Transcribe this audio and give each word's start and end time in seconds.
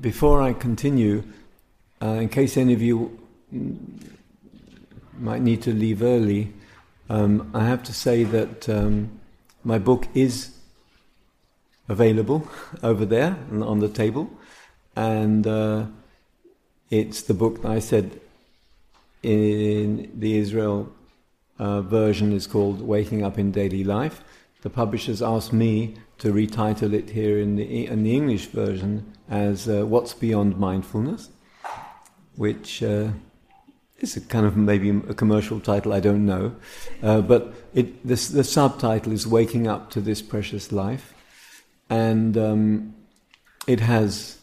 before 0.00 0.40
I 0.40 0.52
continue, 0.52 1.22
uh, 2.02 2.18
in 2.20 2.28
case 2.28 2.56
any 2.56 2.72
of 2.72 2.82
you 2.82 3.18
might 5.18 5.42
need 5.42 5.62
to 5.62 5.72
leave 5.72 6.02
early, 6.02 6.52
um, 7.08 7.50
I 7.52 7.64
have 7.66 7.82
to 7.84 7.92
say 7.92 8.24
that 8.24 8.68
um, 8.68 9.20
my 9.64 9.78
book 9.78 10.08
is 10.14 10.56
available 11.88 12.48
over 12.82 13.04
there 13.04 13.36
on 13.50 13.80
the 13.80 13.88
table, 13.88 14.30
and 14.96 15.46
uh, 15.46 15.86
it's 16.90 17.22
the 17.22 17.34
book 17.34 17.62
that 17.62 17.70
I 17.70 17.80
said 17.80 18.20
in 19.22 20.10
the 20.14 20.38
Israel 20.38 20.90
uh, 21.58 21.82
version 21.82 22.32
is 22.32 22.46
called 22.46 22.80
Waking 22.80 23.22
Up 23.22 23.38
in 23.38 23.52
Daily 23.52 23.84
Life. 23.84 24.22
The 24.62 24.70
publishers 24.70 25.22
asked 25.22 25.52
me 25.52 25.96
to 26.18 26.32
retitle 26.32 26.92
it 26.92 27.10
here 27.10 27.38
in 27.38 27.56
the, 27.56 27.86
in 27.86 28.02
the 28.02 28.14
English 28.14 28.46
version 28.46 29.10
as 29.28 29.68
uh, 29.68 29.86
What's 29.86 30.12
Beyond 30.12 30.58
Mindfulness, 30.58 31.30
which 32.36 32.82
uh, 32.82 33.08
is 34.00 34.16
a 34.16 34.20
kind 34.20 34.44
of 34.44 34.56
maybe 34.56 34.90
a 34.90 35.14
commercial 35.14 35.60
title, 35.60 35.94
I 35.94 36.00
don't 36.00 36.26
know. 36.26 36.56
Uh, 37.02 37.22
but 37.22 37.54
it, 37.72 38.06
this, 38.06 38.28
the 38.28 38.44
subtitle 38.44 39.12
is 39.12 39.26
Waking 39.26 39.66
Up 39.66 39.90
to 39.90 40.00
This 40.00 40.20
Precious 40.20 40.72
Life. 40.72 41.14
And 41.88 42.36
um, 42.36 42.94
it 43.66 43.80
has, 43.80 44.38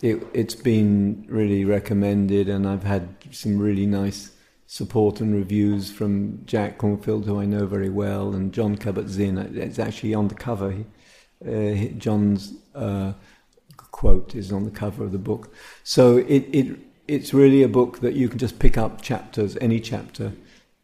it, 0.00 0.26
it's 0.34 0.56
been 0.56 1.26
really 1.28 1.64
recommended, 1.64 2.48
and 2.48 2.66
I've 2.66 2.84
had 2.84 3.08
some 3.30 3.58
really 3.58 3.86
nice 3.86 4.32
support 4.72 5.20
and 5.20 5.34
reviews 5.34 5.90
from 5.90 6.40
Jack 6.46 6.78
Kornfield, 6.78 7.26
who 7.26 7.38
I 7.38 7.44
know 7.44 7.66
very 7.66 7.90
well, 7.90 8.32
and 8.32 8.54
Jon 8.54 8.74
Kabat-Zinn. 8.74 9.36
It's 9.36 9.78
actually 9.78 10.14
on 10.14 10.28
the 10.28 10.34
cover. 10.34 10.74
Uh, 11.46 11.74
Jon's 11.98 12.54
uh, 12.74 13.12
quote 13.76 14.34
is 14.34 14.50
on 14.50 14.64
the 14.64 14.70
cover 14.70 15.04
of 15.04 15.12
the 15.12 15.18
book. 15.18 15.52
So 15.84 16.16
it, 16.16 16.44
it 16.54 16.78
it's 17.06 17.34
really 17.34 17.62
a 17.62 17.68
book 17.68 18.00
that 18.00 18.14
you 18.14 18.30
can 18.30 18.38
just 18.38 18.58
pick 18.58 18.78
up 18.78 19.02
chapters, 19.02 19.58
any 19.60 19.78
chapter, 19.78 20.32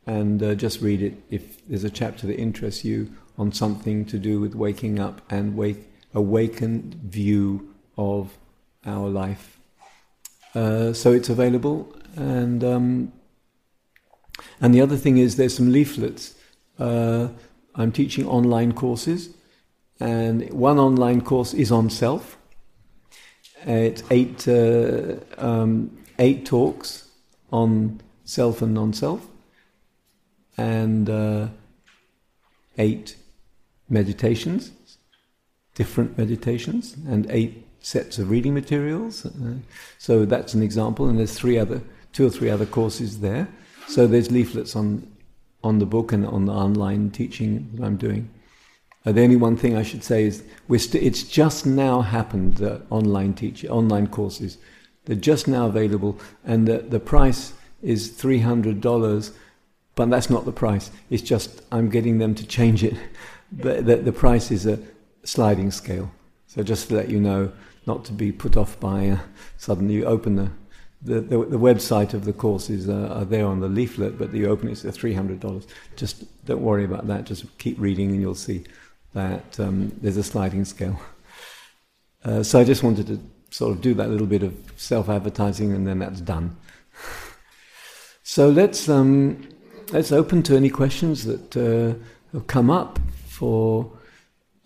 and 0.07 0.43
uh, 0.43 0.55
just 0.55 0.83
read 0.83 1.01
it 1.01 1.15
if 1.31 1.67
there's 1.67 1.85
a 1.85 1.91
chapter 1.91 2.27
that 2.27 2.39
interests 2.39 2.85
you 2.85 3.11
on 3.39 3.53
something 3.53 4.05
to 4.05 4.19
do 4.19 4.39
with 4.39 4.55
waking 4.55 4.99
up 4.99 5.23
and 5.31 5.57
wake 5.57 5.91
awakened 6.13 6.95
view 7.05 7.75
of 7.97 8.37
our 8.85 9.09
life. 9.09 9.59
Uh, 10.55 10.93
so 10.93 11.13
it's 11.13 11.31
available, 11.31 11.97
and 12.17 12.63
um, 12.63 13.13
and 14.61 14.75
the 14.75 14.81
other 14.81 14.97
thing 14.97 15.19
is 15.19 15.37
there's 15.37 15.57
some 15.57 15.73
leaflets. 15.73 16.35
Uh, 16.79 17.29
I'm 17.75 17.93
teaching 17.93 18.27
online 18.27 18.73
courses, 18.73 19.31
and 20.01 20.51
one 20.53 20.79
online 20.79 21.21
course 21.21 21.55
is 21.55 21.71
on 21.71 21.91
self. 21.91 22.37
It's 23.67 24.03
eight 24.11 24.47
uh, 24.49 25.17
um, 25.39 25.99
eight 26.19 26.47
talks 26.47 27.09
on 27.51 28.01
self 28.25 28.63
and 28.63 28.75
non-self, 28.75 29.27
and 30.57 31.09
uh, 31.09 31.49
eight 32.79 33.17
meditations, 33.89 34.73
different 35.75 36.19
meditations, 36.19 36.97
and 37.09 37.27
eight 37.31 37.67
sets 37.81 38.19
of 38.19 38.31
reading 38.31 38.55
materials. 38.55 39.27
Uh, 39.27 39.55
so 39.99 40.25
that's 40.25 40.55
an 40.55 40.63
example, 40.63 41.09
and 41.09 41.19
there's 41.19 41.35
three 41.35 41.59
other, 41.59 41.81
two 42.13 42.27
or 42.27 42.31
three 42.31 42.51
other 42.51 42.67
courses 42.67 43.21
there. 43.21 43.49
So 43.89 44.07
there's 44.07 44.31
leaflets 44.31 44.77
on 44.77 45.11
on 45.65 45.79
the 45.79 45.87
book 45.87 46.13
and 46.13 46.27
on 46.27 46.45
the 46.45 46.53
online 46.53 47.11
teaching 47.11 47.71
that 47.75 47.85
I'm 47.85 47.97
doing. 47.97 48.29
Uh, 49.05 49.13
the 49.13 49.23
only 49.23 49.37
one 49.37 49.57
thing 49.57 49.77
I 49.77 49.83
should 49.83 50.05
say 50.05 50.25
is 50.25 50.45
st- 50.77 51.03
it's 51.03 51.23
just 51.23 51.65
now 51.65 52.03
happened. 52.03 52.59
that 52.59 52.83
online 52.91 53.33
teach 53.33 53.65
online 53.65 54.09
courses, 54.09 54.59
they're 55.07 55.17
just 55.17 55.49
now 55.49 55.67
available, 55.67 56.21
and 56.45 56.69
the 56.69 56.79
the 56.79 57.01
price 57.01 57.55
is 57.83 58.09
three 58.09 58.41
hundred 58.41 58.81
dollars. 58.83 59.33
But 59.95 60.11
that's 60.11 60.31
not 60.31 60.45
the 60.45 60.53
price. 60.53 60.91
It's 61.11 61.23
just 61.23 61.63
I'm 61.73 61.89
getting 61.89 62.19
them 62.19 62.35
to 62.35 62.47
change 62.47 62.85
it. 62.85 62.95
The, 63.51 63.81
the, 63.81 63.97
the 63.97 64.13
price 64.13 64.51
is 64.51 64.67
a 64.67 64.79
sliding 65.25 65.71
scale. 65.71 66.11
So 66.49 66.63
just 66.63 66.89
to 66.89 66.95
let 66.95 67.09
you 67.09 67.19
know, 67.19 67.51
not 67.87 68.05
to 68.05 68.13
be 68.13 68.31
put 68.31 68.59
off 68.59 68.79
by 68.79 69.09
uh, 69.09 69.19
suddenly 69.57 69.95
you 69.95 70.05
open 70.05 70.37
the 70.37 70.51
the, 71.03 71.21
the, 71.21 71.45
the, 71.45 71.59
website 71.59 72.13
of 72.13 72.25
the 72.25 72.33
courses 72.33 72.89
uh, 72.89 73.09
are 73.13 73.25
there 73.25 73.47
on 73.47 73.61
the 73.61 73.69
leaflet, 73.69 74.19
but 74.19 74.33
the 74.33 74.47
open 74.47 74.69
is 74.69 74.83
three 74.83 75.15
hundred 75.15 75.41
dollars. 75.41 75.67
Just 75.97 76.25
don't 76.45 76.63
worry 76.63 76.85
about 76.85 77.07
that. 77.07 77.25
Just 77.25 77.57
keep 77.59 77.79
reading, 77.79 78.11
and 78.11 78.21
you'll 78.21 78.35
see 78.35 78.65
that 79.15 79.61
um, 79.61 79.93
there's 80.01 80.17
a 80.17 80.23
sliding 80.23 80.65
scale. 80.65 81.01
Uh, 82.25 82.43
so 82.43 82.59
I 82.59 82.65
just 82.65 82.83
wanted 82.83 83.07
to 83.07 83.21
sort 83.51 83.71
of 83.71 83.81
do 83.81 83.95
that 83.95 84.11
little 84.11 84.27
bit 84.27 84.43
of 84.43 84.53
self-advertising, 84.77 85.73
and 85.73 85.87
then 85.87 86.01
that's 86.01 86.21
done. 86.21 86.57
so 88.25 88.49
let's 88.49 88.89
um, 88.89 89.49
let's 89.93 90.11
open 90.11 90.43
to 90.43 90.57
any 90.57 90.69
questions 90.69 91.25
that 91.27 91.57
uh, 91.57 91.97
have 92.33 92.49
come 92.49 92.71
up 92.71 92.99
for 93.27 93.89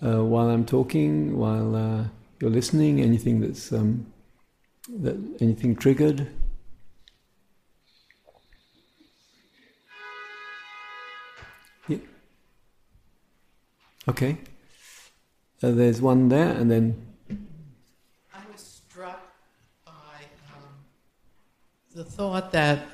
uh, 0.03 0.25
while 0.25 0.49
I'm 0.49 0.65
talking, 0.65 1.37
while 1.37 1.77
uh, 1.77 2.05
you're 2.41 2.51
listening. 2.51 3.03
Anything 3.03 3.43
that's 3.43 3.71
um, 3.71 4.07
that 5.01 5.17
anything 5.41 5.75
triggered? 5.75 6.29
Yeah. 11.89 11.99
Okay. 14.09 14.39
Uh, 15.63 15.71
there's 15.71 16.03
one 16.03 16.29
there, 16.29 16.51
and 16.53 16.71
then. 16.71 17.07
I 18.35 18.41
was 18.51 18.61
struck 18.61 19.33
by 19.87 19.93
um, 20.55 20.75
the 21.95 22.05
thought 22.05 22.53
that 22.53 22.85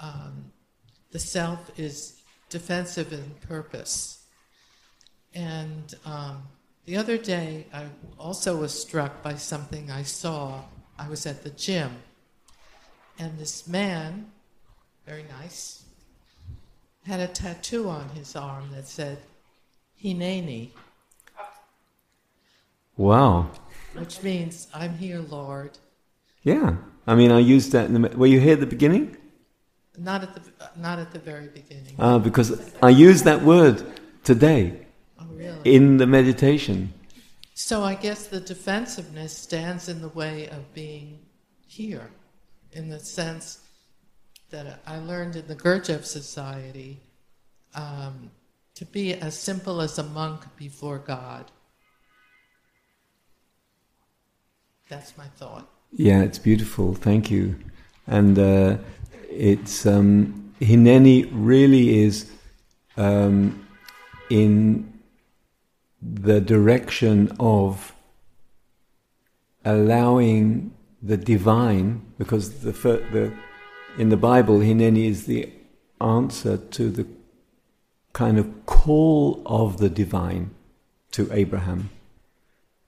um, 0.00 0.52
the 1.12 1.18
self 1.18 1.70
is 1.78 2.20
defensive 2.48 3.12
in 3.12 3.30
purpose. 3.46 4.24
And 5.34 5.94
um, 6.04 6.42
the 6.86 6.96
other 6.96 7.16
day, 7.16 7.66
I 7.72 7.86
also 8.18 8.56
was 8.56 8.78
struck 8.78 9.22
by 9.22 9.36
something 9.36 9.90
I 9.90 10.02
saw. 10.02 10.62
I 10.98 11.08
was 11.08 11.26
at 11.26 11.42
the 11.42 11.50
gym, 11.50 11.96
and 13.18 13.38
this 13.38 13.66
man, 13.66 14.30
very 15.06 15.24
nice, 15.40 15.84
had 17.06 17.20
a 17.20 17.26
tattoo 17.26 17.88
on 17.88 18.10
his 18.10 18.36
arm 18.36 18.70
that 18.72 18.86
said, 18.86 19.18
Hineni. 20.02 20.70
Wow. 22.96 23.50
Which 23.94 24.22
means, 24.22 24.68
I'm 24.72 24.96
here, 24.98 25.20
Lord. 25.20 25.78
Yeah. 26.42 26.76
I 27.06 27.14
mean, 27.14 27.30
I 27.30 27.38
used 27.38 27.72
that 27.72 27.86
in 27.86 28.00
the. 28.00 28.08
Were 28.16 28.26
you 28.26 28.40
here 28.40 28.54
at 28.54 28.60
the 28.60 28.66
beginning? 28.66 29.16
Not 29.98 30.22
at 30.22 30.34
the, 30.34 30.42
not 30.76 30.98
at 30.98 31.12
the 31.12 31.18
very 31.18 31.48
beginning. 31.48 31.94
Ah, 31.98 32.18
because 32.18 32.74
I 32.82 32.88
used 32.90 33.24
that 33.24 33.42
word 33.42 33.84
today? 34.24 34.83
In 35.64 35.96
the 35.96 36.06
meditation. 36.06 36.92
So 37.54 37.82
I 37.82 37.94
guess 37.94 38.26
the 38.26 38.40
defensiveness 38.40 39.36
stands 39.36 39.88
in 39.88 40.02
the 40.02 40.08
way 40.08 40.48
of 40.48 40.74
being 40.74 41.20
here, 41.66 42.10
in 42.72 42.88
the 42.88 42.98
sense 42.98 43.60
that 44.50 44.80
I 44.86 44.98
learned 44.98 45.36
in 45.36 45.46
the 45.46 45.56
Gurdjieff 45.56 46.04
Society 46.04 47.00
um, 47.74 48.30
to 48.74 48.84
be 48.84 49.14
as 49.14 49.38
simple 49.38 49.80
as 49.80 49.98
a 49.98 50.02
monk 50.02 50.42
before 50.56 50.98
God. 50.98 51.50
That's 54.88 55.16
my 55.16 55.26
thought. 55.36 55.68
Yeah, 55.92 56.22
it's 56.22 56.38
beautiful. 56.38 56.94
Thank 56.94 57.30
you. 57.30 57.56
And 58.06 58.38
uh, 58.38 58.76
it's 59.30 59.86
um, 59.86 60.52
Hineni 60.60 61.28
really 61.32 62.02
is 62.02 62.30
um, 62.96 63.66
in 64.30 64.93
the 66.04 66.40
direction 66.40 67.34
of 67.40 67.94
allowing 69.64 70.74
the 71.02 71.16
divine, 71.16 72.02
because 72.18 72.60
the, 72.60 72.72
the 72.72 73.32
in 73.96 74.08
the 74.08 74.16
Bible, 74.16 74.58
Hineni 74.58 75.08
is 75.08 75.26
the 75.26 75.50
answer 76.00 76.56
to 76.56 76.90
the 76.90 77.06
kind 78.12 78.38
of 78.38 78.66
call 78.66 79.42
of 79.46 79.78
the 79.78 79.88
divine 79.88 80.50
to 81.12 81.28
Abraham. 81.32 81.90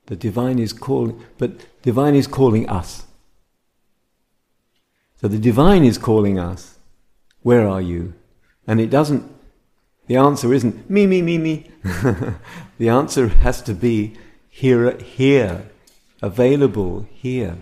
The 0.07 0.17
divine 0.17 0.59
is 0.59 0.73
calling, 0.73 1.21
but 1.39 1.67
divine 1.83 2.15
is 2.15 2.27
calling 2.27 2.69
us. 2.69 3.07
So 5.21 5.29
the 5.29 5.39
divine 5.39 5.85
is 5.85 5.99
calling 5.99 6.39
us. 6.39 6.79
Where 7.43 7.67
are 7.69 7.81
you? 7.81 8.15
And 8.67 8.81
it 8.81 8.91
doesn't 8.91 9.25
the 10.07 10.17
answer 10.17 10.53
isn't 10.55 10.89
me, 10.89 11.07
me, 11.07 11.23
me, 11.23 11.39
me. 11.39 11.71
the 12.79 12.89
answer 12.89 13.29
has 13.29 13.61
to 13.63 13.75
be 13.75 14.17
here, 14.49 14.97
here, 14.99 15.69
available 16.23 17.07
here. 17.13 17.59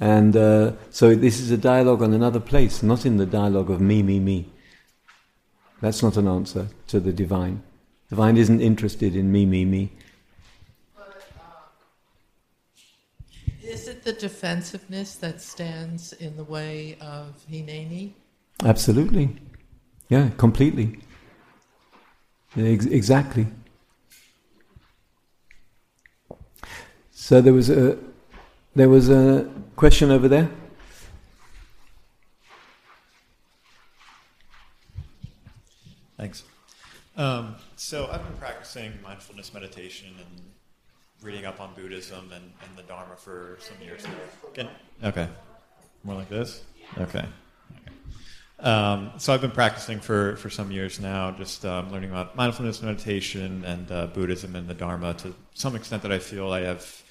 And 0.00 0.36
uh, 0.36 0.72
so 0.90 1.14
this 1.14 1.40
is 1.40 1.50
a 1.50 1.56
dialogue 1.56 2.02
on 2.02 2.14
another 2.14 2.40
place, 2.40 2.82
not 2.82 3.04
in 3.04 3.16
the 3.16 3.26
dialogue 3.26 3.70
of 3.70 3.80
me, 3.80 4.02
me, 4.02 4.20
me. 4.20 4.50
That's 5.80 6.02
not 6.02 6.16
an 6.16 6.26
answer 6.26 6.68
to 6.88 7.00
the 7.00 7.12
divine. 7.12 7.62
The 8.08 8.16
divine 8.16 8.36
isn't 8.36 8.60
interested 8.60 9.14
in 9.14 9.30
me, 9.30 9.44
me, 9.44 9.64
me. 9.64 9.92
But 10.96 11.24
um, 11.38 11.70
Is 13.62 13.86
it 13.86 14.02
the 14.02 14.12
defensiveness 14.12 15.16
that 15.16 15.40
stands 15.40 16.12
in 16.14 16.36
the 16.36 16.44
way 16.44 16.96
of 17.00 17.34
Hineni? 17.50 18.12
Absolutely. 18.64 19.36
Yeah, 20.08 20.30
completely. 20.36 21.00
Ex- 22.56 22.86
exactly. 22.86 23.46
So 27.10 27.40
there 27.40 27.52
was 27.52 27.68
a 27.68 27.98
there 28.74 28.88
was 28.88 29.10
a 29.10 29.50
question 29.76 30.10
over 30.10 30.28
there. 30.28 30.48
Thanks. 36.16 36.42
Um, 37.16 37.56
so 37.76 38.08
I've 38.10 38.24
been 38.24 38.36
practicing 38.38 38.92
mindfulness 39.02 39.52
meditation 39.52 40.08
and 40.18 40.42
reading 41.22 41.44
up 41.44 41.60
on 41.60 41.74
Buddhism 41.74 42.32
and, 42.32 42.44
and 42.62 42.76
the 42.76 42.82
Dharma 42.82 43.16
for 43.16 43.58
some 43.60 43.76
years 43.84 44.04
now. 44.04 44.10
Can, 44.54 44.68
okay. 45.04 45.28
More 46.04 46.14
like 46.14 46.28
this? 46.28 46.62
Okay. 46.96 47.24
Um, 48.60 49.12
so 49.18 49.32
I've 49.32 49.40
been 49.40 49.52
practicing 49.52 50.00
for, 50.00 50.36
for 50.36 50.50
some 50.50 50.72
years 50.72 50.98
now, 50.98 51.30
just 51.30 51.64
um, 51.64 51.92
learning 51.92 52.10
about 52.10 52.34
mindfulness 52.34 52.82
meditation 52.82 53.64
and 53.64 53.90
uh, 53.92 54.06
Buddhism 54.08 54.56
and 54.56 54.66
the 54.66 54.74
Dharma 54.74 55.14
to 55.14 55.34
some 55.54 55.76
extent 55.76 56.02
that 56.02 56.10
I 56.10 56.18
feel 56.18 56.50
I 56.50 56.62
have 56.62 57.02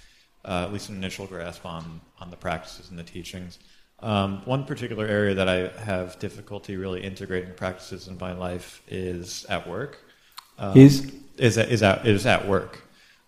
uh, 0.44 0.66
at 0.66 0.74
least 0.74 0.90
an 0.90 0.96
initial 0.96 1.26
grasp 1.26 1.66
on, 1.66 2.02
on 2.20 2.32
the 2.32 2.36
practices 2.36 2.90
and 2.90 3.00
the 3.00 3.04
teachings. 3.04 3.60
Um, 4.00 4.42
one 4.46 4.66
particular 4.66 5.06
area 5.06 5.36
that 5.36 5.50
I 5.50 5.70
have 5.84 6.20
difficulty 6.20 6.76
really 6.78 7.02
integrating 7.02 7.54
practices 7.56 8.08
in 8.08 8.18
my 8.20 8.34
life 8.34 8.84
is 8.88 9.46
at 9.50 9.68
work. 9.68 10.00
Um, 10.60 10.78
is 10.78 11.12
is 11.38 11.58
at, 11.58 11.70
is 11.70 11.82
at 11.82 12.06
is 12.06 12.26
at 12.26 12.48
work. 12.48 12.84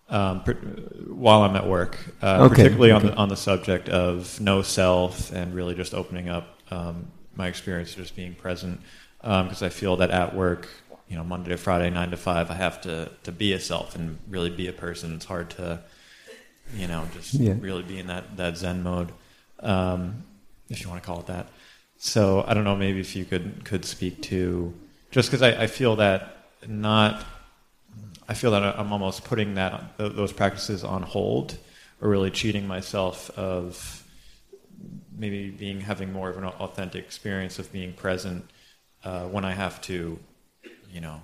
Um, 0.08 0.42
per, 0.42 0.54
while 0.54 1.42
I'm 1.42 1.56
at 1.56 1.66
work, 1.66 1.98
uh, 2.22 2.44
okay. 2.44 2.54
particularly 2.54 2.92
okay. 2.92 3.06
on 3.06 3.12
the 3.12 3.16
on 3.16 3.28
the 3.28 3.36
subject 3.36 3.88
of 3.88 4.40
no 4.40 4.62
self 4.62 5.32
and 5.32 5.54
really 5.54 5.74
just 5.74 5.92
opening 5.92 6.28
up 6.28 6.56
um, 6.70 7.10
my 7.34 7.48
experience, 7.48 7.94
just 7.94 8.16
being 8.16 8.34
present, 8.34 8.80
because 9.20 9.62
um, 9.62 9.66
I 9.66 9.68
feel 9.68 9.96
that 9.96 10.10
at 10.10 10.34
work, 10.34 10.68
you 11.08 11.16
know, 11.16 11.24
Monday 11.24 11.50
to 11.50 11.56
Friday, 11.56 11.90
nine 11.90 12.10
to 12.10 12.16
five, 12.16 12.50
I 12.50 12.54
have 12.54 12.80
to 12.82 13.10
to 13.24 13.32
be 13.32 13.52
a 13.52 13.60
self 13.60 13.94
and 13.96 14.18
really 14.28 14.50
be 14.50 14.68
a 14.68 14.72
person. 14.72 15.14
It's 15.14 15.24
hard 15.24 15.50
to, 15.50 15.80
you 16.74 16.86
know, 16.86 17.06
just 17.14 17.34
yeah. 17.34 17.54
really 17.58 17.82
be 17.82 17.98
in 17.98 18.06
that 18.06 18.36
that 18.36 18.56
Zen 18.56 18.82
mode. 18.82 19.12
Um, 19.60 20.24
if 20.70 20.82
you 20.82 20.88
want 20.88 21.02
to 21.02 21.06
call 21.06 21.20
it 21.20 21.26
that. 21.26 21.48
So 21.98 22.44
I 22.46 22.54
don't 22.54 22.64
know, 22.64 22.76
maybe 22.76 23.00
if 23.00 23.14
you 23.14 23.24
could 23.24 23.64
could 23.64 23.84
speak 23.84 24.22
to 24.22 24.72
just 25.10 25.30
because 25.30 25.42
I, 25.42 25.64
I, 25.64 25.66
feel 25.66 25.96
that 25.96 26.36
not, 26.66 27.24
I 28.28 28.34
feel 28.34 28.52
that 28.52 28.62
I'm 28.62 28.92
almost 28.92 29.24
putting 29.24 29.54
that 29.54 29.98
those 29.98 30.32
practices 30.32 30.84
on 30.84 31.02
hold, 31.02 31.58
or 32.00 32.08
really 32.08 32.30
cheating 32.30 32.66
myself 32.66 33.28
of 33.36 33.99
maybe 35.20 35.50
being 35.50 35.80
having 35.80 36.12
more 36.12 36.30
of 36.30 36.38
an 36.38 36.44
authentic 36.44 37.04
experience 37.04 37.58
of 37.58 37.70
being 37.70 37.92
present 37.92 38.50
uh, 39.04 39.24
when 39.24 39.44
I 39.44 39.52
have 39.52 39.80
to, 39.82 40.18
you 40.90 41.00
know, 41.00 41.20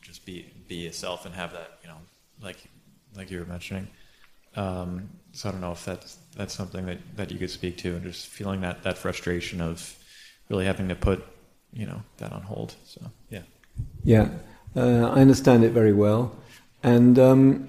just 0.00 0.24
be 0.24 0.50
be 0.66 0.86
a 0.86 0.92
self 0.92 1.26
and 1.26 1.34
have 1.34 1.52
that, 1.52 1.78
you 1.82 1.88
know, 1.88 1.98
like 2.42 2.56
like 3.14 3.30
you 3.30 3.38
were 3.38 3.44
mentioning. 3.44 3.86
Um, 4.56 5.10
so 5.32 5.48
I 5.48 5.52
don't 5.52 5.60
know 5.60 5.72
if 5.72 5.84
that's 5.84 6.18
that's 6.36 6.54
something 6.54 6.86
that, 6.86 6.98
that 7.16 7.30
you 7.30 7.38
could 7.38 7.50
speak 7.50 7.76
to, 7.78 7.94
and 7.94 8.02
just 8.02 8.26
feeling 8.26 8.62
that 8.62 8.82
that 8.82 8.96
frustration 8.96 9.60
of 9.60 9.96
really 10.48 10.64
having 10.64 10.88
to 10.88 10.94
put 10.94 11.24
you 11.72 11.86
know 11.86 12.02
that 12.16 12.32
on 12.32 12.42
hold. 12.42 12.74
So 12.86 13.00
yeah, 13.28 13.42
yeah, 14.04 14.28
uh, 14.74 15.08
I 15.08 15.20
understand 15.20 15.64
it 15.64 15.72
very 15.72 15.92
well, 15.92 16.34
and 16.82 17.18
um, 17.18 17.68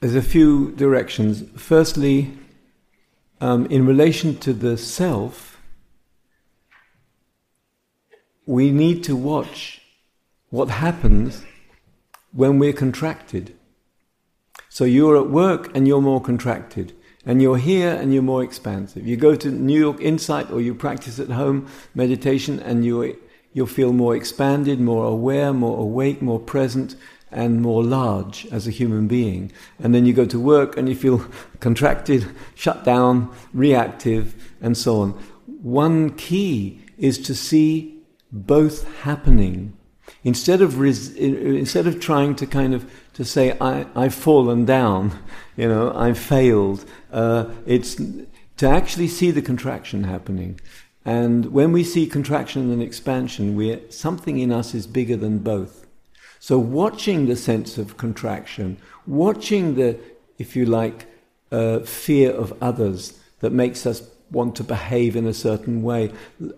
there's 0.00 0.14
a 0.14 0.22
few 0.22 0.72
directions. 0.72 1.44
Firstly, 1.56 2.32
um, 3.40 3.66
in 3.66 3.86
relation 3.86 4.36
to 4.38 4.52
the 4.52 4.76
self, 4.76 5.60
we 8.46 8.70
need 8.70 9.04
to 9.04 9.16
watch 9.16 9.82
what 10.50 10.68
happens 10.68 11.44
when 12.32 12.58
we're 12.58 12.72
contracted. 12.72 13.54
So 14.68 14.84
you're 14.84 15.16
at 15.16 15.28
work 15.28 15.74
and 15.74 15.86
you're 15.88 16.00
more 16.00 16.20
contracted. 16.20 16.92
And 17.26 17.42
you're 17.42 17.58
here 17.58 17.90
and 17.90 18.14
you're 18.14 18.22
more 18.22 18.42
expansive. 18.42 19.06
You 19.06 19.16
go 19.16 19.34
to 19.34 19.50
New 19.50 19.78
York 19.78 20.00
Insight 20.00 20.50
or 20.50 20.62
you 20.62 20.74
practice 20.74 21.18
at 21.18 21.28
home 21.28 21.66
meditation 21.94 22.58
and 22.60 22.86
you 22.86 23.18
you'll 23.52 23.66
feel 23.66 23.92
more 23.92 24.14
expanded, 24.14 24.80
more 24.80 25.04
aware, 25.04 25.52
more 25.52 25.78
awake, 25.78 26.22
more 26.22 26.38
present, 26.38 26.94
and 27.30 27.62
more 27.62 27.82
large 27.84 28.46
as 28.46 28.66
a 28.66 28.70
human 28.70 29.06
being. 29.06 29.52
And 29.78 29.94
then 29.94 30.06
you 30.06 30.12
go 30.12 30.26
to 30.26 30.40
work 30.40 30.76
and 30.76 30.88
you 30.88 30.94
feel 30.94 31.24
contracted, 31.60 32.26
shut 32.54 32.84
down, 32.84 33.34
reactive, 33.52 34.34
and 34.60 34.76
so 34.76 35.00
on. 35.00 35.10
One 35.62 36.10
key 36.10 36.80
is 36.96 37.18
to 37.20 37.34
see 37.34 38.00
both 38.32 38.86
happening 39.02 39.78
Instead 40.24 40.60
of, 40.60 40.78
res- 40.78 41.14
instead 41.14 41.86
of 41.86 42.00
trying 42.00 42.34
to 42.36 42.46
kind 42.46 42.74
of 42.74 42.90
to 43.14 43.24
say, 43.24 43.56
I, 43.60 43.86
I've 43.94 44.14
fallen 44.14 44.64
down, 44.64 45.18
you 45.56 45.68
know, 45.68 45.92
I've 45.94 46.18
failed, 46.18 46.84
uh, 47.12 47.46
it's 47.66 47.96
to 47.96 48.68
actually 48.68 49.08
see 49.08 49.30
the 49.30 49.42
contraction 49.42 50.04
happening. 50.04 50.60
And 51.04 51.46
when 51.46 51.72
we 51.72 51.84
see 51.84 52.06
contraction 52.06 52.70
and 52.70 52.82
expansion, 52.82 53.54
we 53.56 53.80
something 53.88 54.38
in 54.38 54.52
us 54.52 54.74
is 54.74 54.86
bigger 54.86 55.16
than 55.16 55.38
both. 55.38 55.86
So 56.40 56.58
watching 56.58 57.26
the 57.26 57.36
sense 57.36 57.78
of 57.78 57.96
contraction, 57.96 58.78
watching 59.06 59.74
the, 59.74 59.98
if 60.38 60.54
you 60.56 60.66
like, 60.66 61.06
uh, 61.50 61.80
fear 61.80 62.30
of 62.30 62.52
others 62.60 63.18
that 63.40 63.52
makes 63.52 63.86
us 63.86 64.02
want 64.30 64.54
to 64.56 64.64
behave 64.64 65.16
in 65.16 65.26
a 65.26 65.32
certain 65.32 65.82
way 65.82 66.12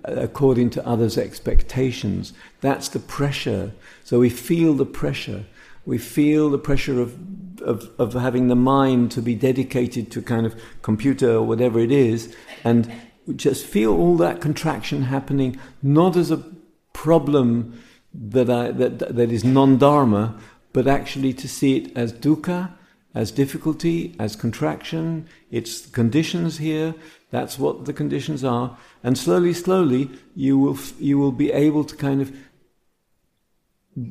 according 0.05 0.71
to 0.71 0.87
others' 0.87 1.17
expectations. 1.17 2.33
That's 2.61 2.89
the 2.89 2.99
pressure. 2.99 3.73
So 4.03 4.19
we 4.19 4.31
feel 4.31 4.75
the 4.75 4.87
pressure. 4.87 5.45
We 5.87 5.99
feel 5.99 6.51
the 6.51 6.59
pressure 6.59 7.01
of, 7.01 7.17
of, 7.63 7.91
of 7.99 8.15
having 8.15 8.49
the 8.49 8.57
mind 8.57 9.13
to 9.13 9.23
be 9.23 9.35
dedicated 9.35 10.11
to 10.13 10.23
kind 10.23 10.47
of 10.47 10.61
computer 10.83 11.31
or 11.37 11.43
whatever 11.43 11.79
it 11.79 11.93
is, 11.93 12.35
and 12.65 12.91
we 13.27 13.35
just 13.35 13.65
feel 13.65 13.97
all 13.97 14.17
that 14.17 14.41
contraction 14.41 15.05
happening, 15.05 15.59
not 15.83 16.17
as 16.17 16.31
a 16.31 16.45
problem 16.93 17.81
that, 18.13 18.51
I, 18.51 18.71
that, 18.73 18.99
that 18.99 19.31
is 19.31 19.45
non 19.45 19.79
dharma, 19.79 20.39
but 20.73 20.87
actually 20.87 21.33
to 21.35 21.49
see 21.49 21.77
it 21.77 21.97
as 21.97 22.13
dukkha, 22.13 22.73
as 23.15 23.31
difficulty, 23.31 24.15
as 24.19 24.37
contraction. 24.37 25.29
It's 25.51 25.87
conditions 25.87 26.59
here. 26.59 26.95
That's 27.31 27.59
what 27.59 27.85
the 27.85 27.93
conditions 27.93 28.45
are. 28.45 28.77
And 29.03 29.17
slowly, 29.17 29.53
slowly, 29.53 30.11
you 30.35 30.59
will, 30.59 30.79
you 30.99 31.19
will 31.19 31.33
be 31.33 31.53
able 31.53 31.85
to 31.85 31.97
kind 31.97 32.21
of 32.21 32.33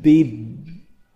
be 0.01 0.58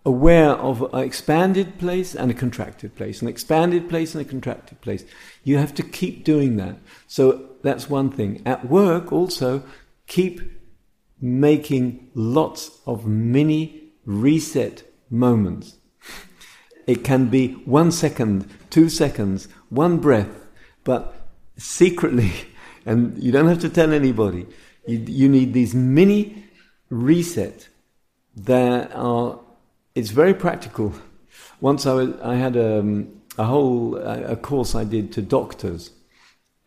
aware 0.06 0.50
of 0.50 0.82
an 0.92 1.00
expanded 1.00 1.78
place 1.78 2.14
and 2.14 2.30
a 2.30 2.34
contracted 2.34 2.94
place, 2.94 3.22
an 3.22 3.28
expanded 3.28 3.88
place 3.88 4.14
and 4.14 4.24
a 4.24 4.28
contracted 4.28 4.80
place. 4.80 5.04
You 5.44 5.56
have 5.58 5.74
to 5.74 5.82
keep 5.82 6.24
doing 6.24 6.56
that. 6.56 6.76
So 7.06 7.48
that's 7.62 7.88
one 7.88 8.10
thing. 8.10 8.42
At 8.44 8.68
work, 8.68 9.12
also, 9.12 9.62
keep 10.06 10.40
making 11.24 12.10
lots 12.14 12.80
of 12.86 13.06
mini 13.06 13.82
reset 14.04 14.82
moments. 15.08 15.78
It 16.86 17.02
can 17.02 17.28
be 17.28 17.52
one 17.64 17.90
second, 17.92 18.46
two 18.68 18.90
seconds, 18.90 19.48
one 19.70 19.96
breath, 19.96 20.28
but 20.84 21.14
secretly, 21.56 22.30
and 22.86 23.20
you 23.22 23.32
don't 23.32 23.48
have 23.48 23.60
to 23.60 23.70
tell 23.70 23.94
anybody, 23.94 24.46
you, 24.86 24.98
you 24.98 25.28
need 25.30 25.54
these 25.54 25.74
mini 25.74 26.44
reset 26.90 27.68
that 28.36 28.94
are, 28.94 29.40
it's 29.94 30.10
very 30.10 30.34
practical. 30.34 30.92
Once 31.58 31.86
I, 31.86 31.94
was, 31.94 32.20
I 32.20 32.34
had 32.34 32.54
a, 32.54 32.80
um, 32.80 33.22
a 33.38 33.44
whole 33.44 33.96
a 33.96 34.36
course 34.36 34.74
I 34.74 34.84
did 34.84 35.10
to 35.12 35.22
doctors, 35.22 35.90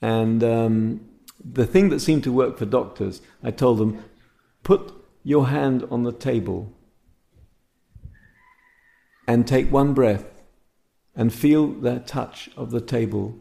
and 0.02 0.44
um, 0.44 1.02
the 1.44 1.68
thing 1.68 1.90
that 1.90 2.00
seemed 2.00 2.24
to 2.24 2.32
work 2.32 2.58
for 2.58 2.66
doctors, 2.66 3.22
I 3.44 3.52
told 3.52 3.78
them, 3.78 4.04
put 4.68 4.94
your 5.24 5.48
hand 5.48 5.88
on 5.90 6.04
the 6.04 6.12
table 6.12 6.74
and 9.26 9.48
take 9.48 9.72
one 9.72 9.94
breath 9.94 10.26
and 11.16 11.34
feel 11.34 11.68
the 11.68 12.00
touch 12.00 12.50
of 12.58 12.72
the 12.72 12.82
table 12.82 13.34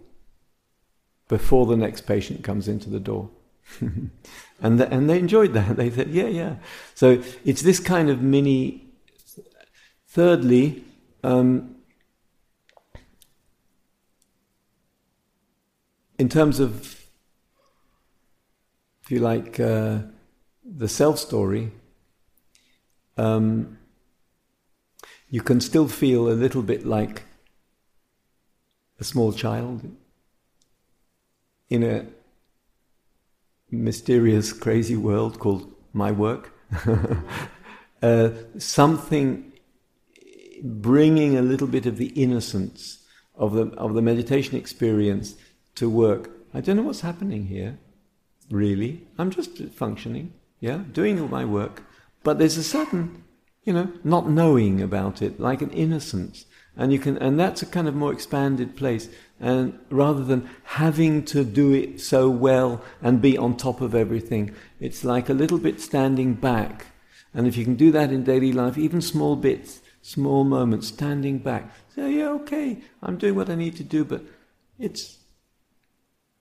before 1.27 1.67
the 1.67 1.77
next 1.77 2.03
patient 2.03 2.45
comes 2.45 2.69
into 2.69 2.89
the 2.89 3.01
door. 3.01 3.29
and, 3.81 4.81
and 4.81 5.11
they 5.11 5.19
enjoyed 5.19 5.53
that. 5.53 5.75
They 5.81 5.91
said, 5.91 6.11
yeah, 6.11 6.29
yeah. 6.29 6.55
So 6.95 7.21
it's 7.45 7.63
this 7.63 7.81
kind 7.81 8.09
of 8.09 8.23
mini. 8.23 8.85
Thirdly, 10.07 10.85
um, 11.25 11.75
in 16.21 16.29
terms 16.29 16.61
of, 16.61 17.05
if 19.03 19.11
you 19.11 19.19
like, 19.19 19.59
uh, 19.59 19.99
the 20.67 20.89
self 20.89 21.19
story, 21.19 21.73
um, 23.17 23.79
you 25.29 25.41
can 25.41 25.61
still 25.61 25.89
feel 25.89 26.29
a 26.29 26.35
little 26.35 26.63
bit 26.63 26.87
like 26.87 27.23
a 28.99 29.05
small 29.05 29.33
child 29.33 29.91
in 31.69 31.83
a 31.83 32.07
mysterious, 33.71 34.53
crazy 34.53 34.97
world 34.97 35.39
called 35.39 35.73
my 35.93 36.13
work. 36.13 36.53
uh, 38.03 38.31
something 38.59 39.53
bringing 40.63 41.37
a 41.37 41.43
little 41.43 41.67
bit 41.67 41.87
of 41.87 41.97
the 41.97 42.09
innocence 42.09 43.05
of 43.35 43.53
the, 43.53 43.67
of 43.77 43.95
the 43.95 44.03
meditation 44.03 44.57
experience 44.57 45.35
to 45.75 45.91
work. 45.91 46.31
I 46.55 46.61
don't 46.61 46.77
know 46.77 46.83
what's 46.83 47.03
happening 47.03 47.47
here, 47.47 47.79
really. 48.51 49.07
I'm 49.19 49.31
just 49.31 49.59
functioning, 49.75 50.33
yeah, 50.67 50.83
doing 50.91 51.21
all 51.21 51.29
my 51.29 51.45
work. 51.45 51.85
But 52.25 52.39
there's 52.39 52.57
a 52.57 52.65
certain, 52.65 53.23
you 53.63 53.73
know, 53.73 53.93
not 54.03 54.29
knowing 54.29 54.83
about 54.83 55.23
it, 55.23 55.39
like 55.39 55.63
an 55.63 55.71
innocence. 55.71 56.45
And 56.77 56.93
you 56.93 56.99
can, 56.99 57.17
and 57.19 57.39
that's 57.39 57.63
a 57.63 57.67
kind 57.67 57.87
of 57.87 57.95
more 57.95 58.13
expanded 58.13 58.75
place. 58.77 59.09
And 59.39 59.79
rather 59.91 60.25
than 60.25 60.51
having 60.65 61.25
to 61.27 61.45
do 61.45 61.73
it 61.73 62.01
so 62.01 62.29
well 62.29 62.83
and 63.01 63.23
be 63.23 63.39
on 63.39 63.57
top 63.57 63.81
of 63.81 63.95
everything, 63.95 64.55
it's 64.81 65.05
like 65.05 65.29
a 65.29 65.35
little 65.35 65.59
bit 65.59 65.81
standing 65.81 66.35
back. 66.35 66.87
And 67.33 67.47
if 67.47 67.57
you 67.57 67.65
can 67.65 67.77
do 67.77 67.93
that 67.93 68.11
in 68.11 68.25
daily 68.25 68.53
life, 68.53 68.77
even 68.77 69.01
small 69.01 69.37
bits, 69.37 69.81
small 70.03 70.43
moments, 70.43 70.89
standing 70.89 71.39
back, 71.39 71.71
say, 71.95 72.13
yeah, 72.19 72.31
okay, 72.41 72.83
I'm 73.05 73.19
doing 73.19 73.37
what 73.37 73.51
I 73.51 73.55
need 73.55 73.77
to 73.77 73.85
do, 73.85 74.05
but 74.05 74.23
it's, 74.81 75.19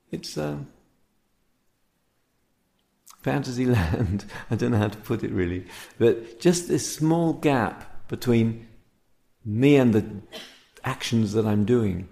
it's, 0.10 0.36
uh, 0.36 0.58
fantasy 3.26 3.66
land. 3.66 4.24
I 4.52 4.56
don't 4.56 4.72
know 4.72 4.78
how 4.78 4.88
to 4.88 4.98
put 5.00 5.24
it 5.24 5.32
really. 5.32 5.66
But 5.98 6.40
just 6.40 6.68
this 6.68 6.86
small 6.96 7.34
gap 7.34 8.08
between 8.08 8.68
me 9.44 9.76
and 9.78 9.94
the 9.94 10.06
actions 10.84 11.34
that 11.34 11.46
I'm 11.46 11.66
doing, 11.66 12.08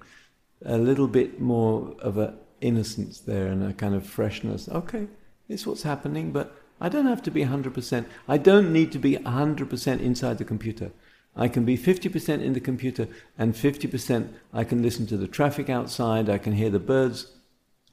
a 0.66 0.80
little 0.80 1.08
bit 1.08 1.40
more 1.40 1.96
of 2.00 2.18
an 2.18 2.36
innocence 2.62 3.20
there 3.20 3.48
and 3.48 3.64
a 3.64 3.74
kind 3.74 3.94
of 3.94 4.08
freshness. 4.08 4.68
Okay, 4.68 5.08
is 5.48 5.68
what's 5.68 5.84
happening, 5.84 6.32
but 6.32 6.56
I 6.82 6.90
don't 6.90 7.06
have 7.06 7.22
to 7.24 7.32
be 7.32 7.46
100%. 7.46 8.06
I 8.28 8.38
don't 8.38 8.74
need 8.74 8.92
to 8.94 9.00
be 9.00 9.16
100% 9.18 10.00
inside 10.00 10.40
the 10.40 10.46
computer. 10.46 10.92
I 11.36 11.48
can 11.48 11.64
be 11.64 11.78
50% 11.78 12.42
in 12.42 12.54
the 12.54 12.60
computer 12.60 13.08
and 13.38 13.54
50% 13.54 14.30
I 14.52 14.64
can 14.64 14.82
listen 14.82 15.06
to 15.08 15.18
the 15.18 15.28
traffic 15.28 15.70
outside, 15.70 16.28
I 16.28 16.40
can 16.40 16.54
hear 16.54 16.72
the 16.72 16.80
birds. 16.80 17.28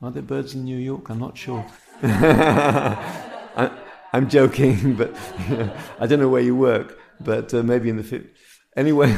Are 0.00 0.10
there 0.10 0.22
birds 0.22 0.54
in 0.54 0.64
New 0.64 0.78
York? 0.78 1.10
I'm 1.10 1.18
not 1.18 1.36
sure. 1.36 1.66
I, 2.02 3.70
am 4.14 4.30
joking, 4.30 4.94
but 5.00 5.14
I 6.00 6.06
don't 6.06 6.18
know 6.18 6.30
where 6.30 6.40
you 6.40 6.56
work, 6.56 6.98
but 7.20 7.52
uh, 7.52 7.62
maybe 7.62 7.90
in 7.90 7.96
the. 7.98 8.02
Fi- 8.02 8.26
anyway, 8.74 9.14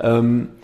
um, 0.00 0.58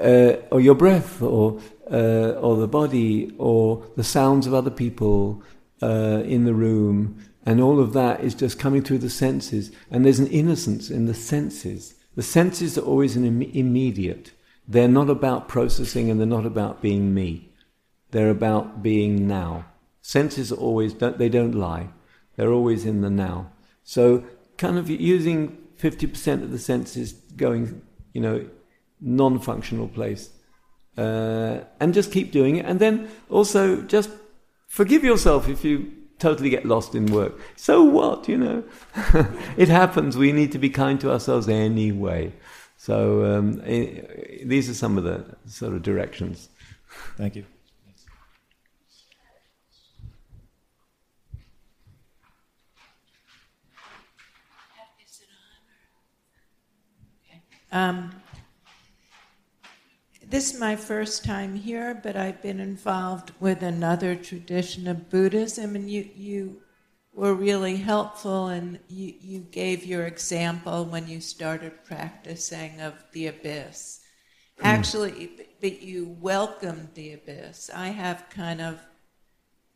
uh, 0.00 0.36
or 0.50 0.62
your 0.62 0.74
breath, 0.74 1.20
or 1.20 1.60
uh, 1.90 2.38
or 2.40 2.56
the 2.56 2.66
body, 2.66 3.34
or 3.36 3.84
the 3.96 4.04
sounds 4.04 4.46
of 4.46 4.54
other 4.54 4.70
people 4.70 5.42
uh, 5.82 6.22
in 6.24 6.44
the 6.44 6.54
room, 6.54 7.22
and 7.44 7.60
all 7.60 7.78
of 7.78 7.92
that 7.92 8.20
is 8.20 8.34
just 8.34 8.58
coming 8.58 8.82
through 8.82 8.98
the 8.98 9.10
senses. 9.10 9.72
And 9.90 10.06
there's 10.06 10.20
an 10.20 10.28
innocence 10.28 10.88
in 10.88 11.04
the 11.04 11.12
senses. 11.12 11.96
The 12.14 12.22
senses 12.22 12.78
are 12.78 12.82
always 12.82 13.14
an 13.14 13.26
Im- 13.26 13.42
immediate. 13.42 14.32
They're 14.66 14.88
not 14.88 15.10
about 15.10 15.48
processing, 15.48 16.08
and 16.08 16.18
they're 16.18 16.26
not 16.26 16.46
about 16.46 16.80
being 16.80 17.12
me. 17.12 17.52
They're 18.10 18.30
about 18.30 18.82
being 18.82 19.28
now. 19.28 19.66
Senses 20.06 20.52
are 20.52 20.56
always 20.56 20.92
don't, 20.92 21.16
they 21.16 21.30
don't 21.30 21.54
lie. 21.54 21.88
They're 22.36 22.52
always 22.52 22.84
in 22.84 23.00
the 23.00 23.08
now. 23.08 23.50
So 23.84 24.22
kind 24.58 24.76
of 24.76 24.90
using 24.90 25.56
50% 25.80 26.42
of 26.42 26.50
the 26.50 26.58
senses 26.58 27.14
going, 27.14 27.80
you 28.12 28.20
know, 28.20 28.46
non-functional 29.00 29.88
place. 29.88 30.28
Uh, 30.98 31.60
and 31.80 31.94
just 31.94 32.12
keep 32.12 32.32
doing 32.32 32.56
it. 32.56 32.66
And 32.66 32.80
then 32.80 33.08
also 33.30 33.80
just 33.80 34.10
forgive 34.66 35.04
yourself 35.04 35.48
if 35.48 35.64
you 35.64 35.90
totally 36.18 36.50
get 36.50 36.66
lost 36.66 36.94
in 36.94 37.06
work. 37.06 37.40
So 37.56 37.82
what, 37.82 38.28
you 38.28 38.36
know? 38.36 38.62
it 39.56 39.70
happens. 39.70 40.18
We 40.18 40.32
need 40.32 40.52
to 40.52 40.58
be 40.58 40.68
kind 40.68 41.00
to 41.00 41.12
ourselves 41.12 41.48
anyway. 41.48 42.34
So 42.76 43.24
um, 43.24 43.62
it, 43.62 44.46
these 44.46 44.68
are 44.68 44.74
some 44.74 44.98
of 44.98 45.04
the 45.04 45.34
sort 45.46 45.72
of 45.72 45.82
directions. 45.82 46.50
Thank 47.16 47.36
you. 47.36 47.46
Um, 57.74 58.12
this 60.24 60.54
is 60.54 60.60
my 60.60 60.76
first 60.76 61.24
time 61.24 61.56
here, 61.56 61.98
but 62.00 62.14
I've 62.14 62.40
been 62.40 62.60
involved 62.60 63.32
with 63.40 63.64
another 63.64 64.14
tradition 64.14 64.86
of 64.86 65.10
Buddhism, 65.10 65.74
and 65.74 65.90
you, 65.90 66.08
you 66.14 66.62
were 67.12 67.34
really 67.34 67.74
helpful, 67.74 68.46
and 68.46 68.78
you, 68.88 69.14
you 69.20 69.40
gave 69.40 69.84
your 69.84 70.06
example 70.06 70.84
when 70.84 71.08
you 71.08 71.20
started 71.20 71.84
practicing 71.84 72.80
of 72.80 72.94
the 73.10 73.26
abyss. 73.26 74.02
Mm. 74.60 74.64
Actually, 74.66 75.30
but 75.60 75.82
you 75.82 76.16
welcomed 76.20 76.90
the 76.94 77.14
abyss. 77.14 77.70
I 77.74 77.88
have 77.88 78.30
kind 78.30 78.60
of 78.60 78.78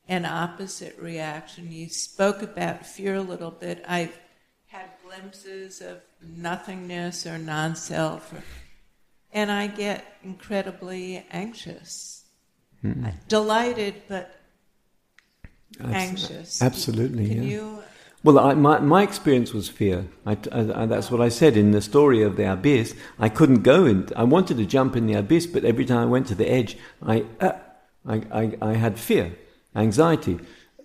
an 0.07 0.25
opposite 0.25 0.97
reaction. 1.01 1.73
You 1.73 1.89
spoke 1.89 2.43
about 2.43 2.87
fear 2.87 3.17
a 3.17 3.23
little 3.23 3.51
bit. 3.51 3.85
I've 3.89 4.17
glimpses 5.09 5.81
of 5.81 6.01
nothingness 6.23 7.27
or 7.27 7.39
non 7.39 7.75
self, 7.75 8.35
and 9.33 9.51
I 9.51 9.67
get 9.67 10.05
incredibly 10.23 11.25
anxious. 11.31 12.25
Mm-hmm. 12.85 13.09
Delighted, 13.29 13.95
but 14.09 14.35
anxious. 15.83 16.63
Absolutely, 16.63 17.29
Can 17.29 17.43
yeah. 17.43 17.49
You, 17.49 17.83
well, 18.23 18.39
I, 18.39 18.55
my, 18.55 18.81
my 18.81 19.03
experience 19.03 19.53
was 19.53 19.69
fear. 19.69 20.07
I, 20.27 20.37
I, 20.53 20.87
that's 20.87 21.11
what 21.11 21.21
I 21.21 21.29
said 21.29 21.57
in 21.57 21.71
the 21.71 21.81
story 21.81 22.23
of 22.23 22.37
the 22.37 22.53
abyss. 22.53 22.95
I 23.19 23.29
couldn't 23.29 23.63
go 23.63 23.87
in. 23.87 24.09
I 24.17 24.25
wanted 24.25 24.59
to 24.59 24.67
jump 24.67 24.97
in 24.97 25.07
the 25.07 25.15
abyss, 25.15 25.47
but 25.47 25.65
every 25.65 25.85
time 25.85 25.99
I 25.99 26.07
went 26.07 26.27
to 26.29 26.35
the 26.35 26.51
edge, 26.51 26.77
I, 27.03 27.25
uh, 27.41 27.53
I, 28.07 28.23
I, 28.33 28.59
I 28.61 28.73
had 28.75 28.99
fear, 28.99 29.37
anxiety, 29.75 30.39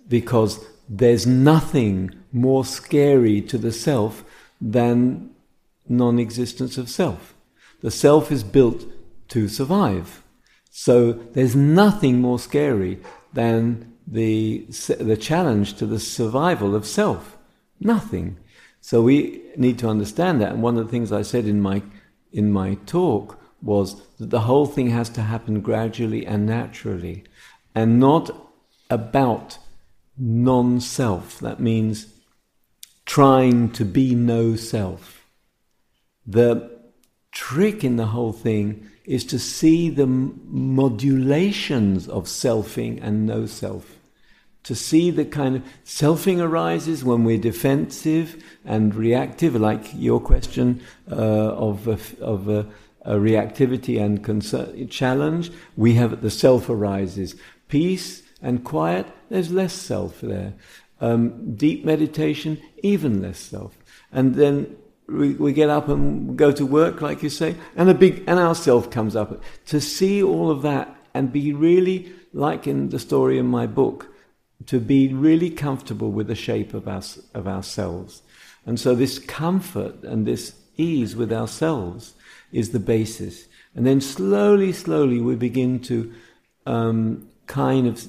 because 0.08 0.64
there's 0.88 1.26
nothing 1.26 2.10
more 2.32 2.64
scary 2.64 3.40
to 3.42 3.58
the 3.58 3.72
self 3.72 4.24
than 4.60 5.30
non 5.88 6.18
existence 6.18 6.78
of 6.78 6.88
self. 6.88 7.34
The 7.80 7.90
self 7.90 8.32
is 8.32 8.42
built 8.42 8.84
to 9.28 9.48
survive. 9.48 10.22
So 10.70 11.12
there's 11.12 11.54
nothing 11.54 12.20
more 12.20 12.38
scary 12.38 13.00
than 13.32 13.92
the, 14.06 14.66
the 14.98 15.16
challenge 15.16 15.74
to 15.74 15.86
the 15.86 16.00
survival 16.00 16.74
of 16.74 16.86
self. 16.86 17.36
Nothing. 17.80 18.36
So 18.80 19.00
we 19.02 19.42
need 19.56 19.78
to 19.78 19.88
understand 19.88 20.40
that. 20.40 20.52
And 20.52 20.62
one 20.62 20.76
of 20.76 20.84
the 20.84 20.90
things 20.90 21.12
I 21.12 21.22
said 21.22 21.46
in 21.46 21.60
my, 21.60 21.82
in 22.32 22.52
my 22.52 22.74
talk 22.86 23.38
was 23.62 24.02
that 24.18 24.30
the 24.30 24.40
whole 24.40 24.66
thing 24.66 24.90
has 24.90 25.08
to 25.10 25.22
happen 25.22 25.60
gradually 25.60 26.26
and 26.26 26.44
naturally 26.44 27.24
and 27.74 27.98
not 27.98 28.30
about 28.90 29.58
non 30.18 30.80
self. 30.80 31.38
That 31.40 31.60
means 31.60 32.06
trying 33.06 33.70
to 33.72 33.84
be 33.84 34.14
no 34.14 34.56
self. 34.56 35.26
The 36.26 36.70
trick 37.32 37.84
in 37.84 37.96
the 37.96 38.06
whole 38.06 38.32
thing 38.32 38.88
is 39.04 39.24
to 39.26 39.38
see 39.38 39.90
the 39.90 40.06
modulations 40.06 42.08
of 42.08 42.24
selfing 42.24 42.98
and 43.02 43.26
no 43.26 43.46
self. 43.46 43.98
To 44.62 44.74
see 44.74 45.10
the 45.10 45.26
kind 45.26 45.56
of 45.56 45.62
selfing 45.84 46.40
arises 46.40 47.04
when 47.04 47.24
we're 47.24 47.36
defensive 47.36 48.42
and 48.64 48.94
reactive, 48.94 49.54
like 49.56 49.90
your 49.94 50.20
question 50.20 50.80
uh, 51.10 51.14
of, 51.14 51.86
of 52.22 52.48
a 52.48 52.66
reactivity 53.04 54.02
and 54.02 54.24
concern, 54.24 54.88
challenge. 54.88 55.50
We 55.76 55.94
have 55.94 56.22
the 56.22 56.30
self 56.30 56.70
arises. 56.70 57.36
Peace 57.68 58.22
and 58.40 58.64
quiet, 58.64 59.06
there's 59.34 59.50
less 59.50 59.72
self 59.72 60.20
there. 60.20 60.54
Um, 61.00 61.56
deep 61.56 61.84
meditation, 61.84 62.62
even 62.84 63.20
less 63.20 63.40
self. 63.40 63.76
And 64.12 64.36
then 64.36 64.76
we, 65.08 65.32
we, 65.32 65.52
get 65.52 65.68
up 65.68 65.88
and 65.88 66.38
go 66.38 66.52
to 66.52 66.64
work, 66.64 67.00
like 67.00 67.20
you 67.20 67.28
say, 67.28 67.56
and 67.74 67.90
a 67.90 67.94
big 67.94 68.22
and 68.28 68.38
our 68.38 68.54
self 68.54 68.90
comes 68.92 69.16
up. 69.16 69.42
To 69.66 69.80
see 69.80 70.22
all 70.22 70.52
of 70.52 70.62
that 70.62 70.96
and 71.14 71.32
be 71.32 71.52
really, 71.52 72.12
like 72.32 72.68
in 72.68 72.90
the 72.90 73.00
story 73.00 73.36
in 73.36 73.46
my 73.46 73.66
book, 73.66 74.06
to 74.66 74.78
be 74.78 75.12
really 75.12 75.50
comfortable 75.50 76.12
with 76.12 76.28
the 76.28 76.36
shape 76.36 76.72
of 76.72 76.86
us 76.86 77.18
of 77.34 77.48
ourselves. 77.48 78.22
And 78.64 78.78
so 78.78 78.94
this 78.94 79.18
comfort 79.18 80.04
and 80.04 80.26
this 80.26 80.54
ease 80.76 81.16
with 81.16 81.32
ourselves 81.32 82.14
is 82.52 82.70
the 82.70 82.78
basis. 82.78 83.48
And 83.74 83.84
then 83.84 84.00
slowly, 84.00 84.72
slowly 84.72 85.20
we 85.20 85.34
begin 85.34 85.80
to 85.80 86.14
um, 86.66 87.28
kind 87.48 87.88
of 87.88 88.08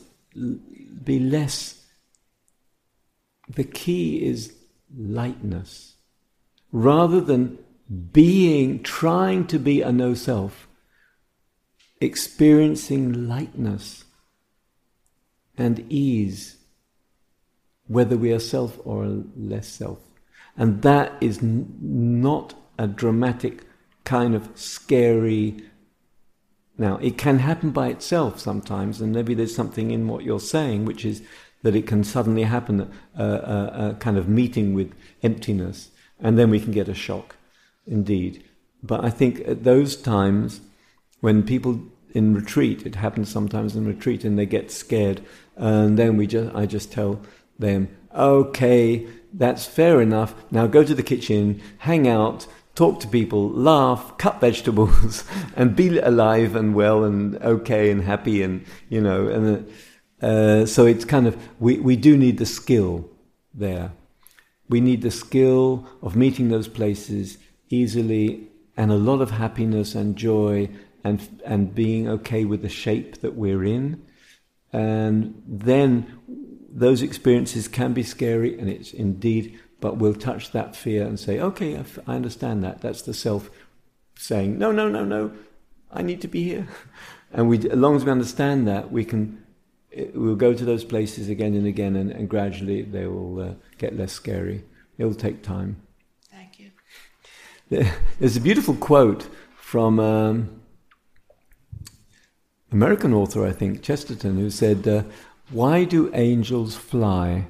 be 1.04 1.20
less 1.20 1.86
the 3.48 3.64
key 3.64 4.25
is 4.25 4.54
lightness. 4.96 5.96
Rather 6.72 7.22
than 7.22 7.60
being, 8.12 8.82
trying 8.82 9.46
to 9.48 9.60
be 9.60 9.82
a 9.82 9.92
no 9.92 10.14
self, 10.14 10.68
experiencing 12.02 13.28
lightness 13.28 14.06
and 15.58 15.86
ease, 15.90 16.58
whether 17.88 18.18
we 18.18 18.32
are 18.32 18.40
self 18.40 18.80
or 18.84 19.24
less 19.38 19.68
self. 19.68 20.00
And 20.58 20.82
that 20.82 21.14
is 21.22 21.40
n- 21.40 21.78
not 21.82 22.56
a 22.78 22.88
dramatic 22.88 23.64
kind 24.04 24.36
of 24.36 24.50
scary. 24.56 25.64
Now, 26.77 26.98
it 26.98 27.17
can 27.17 27.39
happen 27.39 27.72
by 27.72 27.88
itself 27.88 28.39
sometimes, 28.39 29.00
and 29.01 29.13
maybe 29.13 29.34
there's 29.34 29.55
something 29.55 29.91
in 29.91 30.08
what 30.08 30.24
you're 30.24 30.39
saying, 30.39 30.86
which 30.86 31.05
is 31.05 31.22
that 31.63 31.75
it 31.75 31.88
can 31.88 32.03
suddenly 32.03 32.44
happen, 32.44 32.91
a, 33.17 33.24
a, 33.24 33.89
a 33.89 33.94
kind 33.96 34.17
of 34.17 34.27
meeting 34.27 34.74
with 34.74 34.94
emptiness, 35.24 35.89
and 36.20 36.38
then 36.38 36.50
we 36.50 36.60
can 36.60 36.72
get 36.72 36.89
a 36.89 36.94
shock, 36.94 37.38
indeed. 37.88 38.44
But 38.84 39.03
I 39.03 39.10
think 39.10 39.39
at 39.48 39.63
those 39.63 39.96
times, 39.96 40.62
when 41.22 41.44
people 41.44 41.82
in 42.13 42.36
retreat, 42.36 42.86
it 42.86 42.96
happens 42.96 43.29
sometimes 43.29 43.75
in 43.75 43.86
retreat, 43.86 44.24
and 44.24 44.38
they 44.38 44.46
get 44.46 44.72
scared, 44.72 45.22
and 45.55 45.98
then 45.98 46.17
we 46.17 46.27
just, 46.27 46.53
I 46.55 46.65
just 46.65 46.91
tell 46.91 47.22
them, 47.58 47.88
okay, 48.13 49.08
that's 49.34 49.65
fair 49.65 50.01
enough. 50.01 50.36
Now 50.51 50.67
go 50.67 50.84
to 50.84 50.96
the 50.96 51.03
kitchen, 51.03 51.62
hang 51.79 52.08
out, 52.08 52.48
talk 52.75 53.00
to 53.00 53.08
people, 53.08 53.50
laugh, 53.50 54.17
cut 54.17 54.39
vegetables, 54.39 55.24
and 55.55 55.75
be 55.75 55.98
alive 55.98 56.55
and 56.55 56.75
well 56.75 57.03
and 57.03 57.36
okay 57.38 57.89
and 57.89 58.03
happy 58.03 58.44
and 58.44 58.65
you 58.89 59.01
know. 59.01 59.27
And 59.27 59.74
uh, 60.22 60.65
so 60.65 60.86
it's 60.86 61.05
kind 61.05 61.27
of 61.27 61.38
we 61.60 61.79
we 61.79 61.96
do 61.96 62.15
need 62.17 62.38
the 62.38 62.46
skill 62.46 63.10
there. 63.53 63.91
We 64.67 64.82
need 64.82 65.01
the 65.01 65.12
skill 65.12 65.88
of 66.01 66.15
meeting 66.15 66.50
those 66.50 66.67
places 66.67 67.38
easily 67.70 68.48
and 68.77 68.91
a 68.91 68.96
lot 68.96 69.22
of 69.22 69.32
happiness 69.32 69.96
and 69.96 70.15
joy 70.15 70.70
and 71.03 71.41
and 71.46 71.74
being 71.74 72.08
okay 72.10 72.46
with 72.46 72.62
the 72.62 72.70
shape 72.70 73.22
that 73.22 73.36
we're 73.36 73.63
in. 73.63 74.03
And 74.74 75.41
then 75.48 76.20
those 76.75 77.01
experiences 77.01 77.70
can 77.70 77.94
be 77.94 78.03
scary, 78.03 78.60
and 78.60 78.70
it's 78.70 78.91
indeed, 78.91 79.58
but 79.86 79.98
we'll 79.98 80.15
touch 80.15 80.50
that 80.50 80.75
fear 80.75 81.06
and 81.06 81.20
say, 81.20 81.39
okay, 81.39 81.80
I 82.08 82.15
understand 82.15 82.63
that. 82.63 82.82
That's 82.82 83.04
the 83.04 83.13
self 83.13 83.51
saying, 84.18 84.58
no, 84.58 84.72
no, 84.72 84.89
no, 84.89 85.06
no, 85.06 85.32
I 85.92 86.01
need 86.01 86.22
to 86.22 86.27
be 86.27 86.42
here. 86.42 86.68
And 87.32 87.50
we, 87.50 87.58
as 87.58 87.77
long 87.77 87.96
as 87.96 88.04
we 88.04 88.12
understand 88.12 88.68
that, 88.68 88.92
we 88.92 89.06
can, 89.06 89.46
we'll 90.15 90.38
go 90.38 90.54
to 90.56 90.65
those 90.65 90.84
places 90.84 91.30
again 91.30 91.54
and 91.54 91.68
again, 91.68 91.96
and, 91.98 92.10
and 92.10 92.27
gradually 92.27 92.82
they 92.82 93.06
will 93.06 93.39
uh, 93.42 93.54
get 93.77 93.96
less 93.96 94.13
scary. 94.13 94.63
It'll 94.98 95.13
take 95.13 95.44
time. 95.44 95.82
Thank 96.32 96.60
you. 96.60 96.72
There's 98.20 98.38
a 98.38 98.42
beautiful 98.42 98.74
quote 98.74 99.27
from 99.58 100.00
um, 100.00 100.62
American 102.72 103.13
author, 103.13 103.46
I 103.46 103.51
think, 103.51 103.84
Chesterton, 103.84 104.38
who 104.38 104.50
said, 104.50 104.88
uh, 104.88 105.04
why 105.51 105.84
do 105.84 106.10
angels 106.13 106.75
fly? 106.75 107.48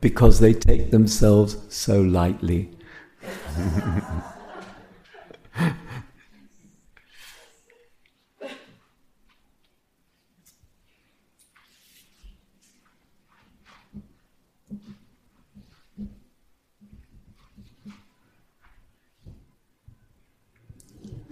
Because 0.00 0.40
they 0.40 0.52
take 0.52 0.90
themselves 0.90 1.56
so 1.68 2.00
lightly. 2.00 2.70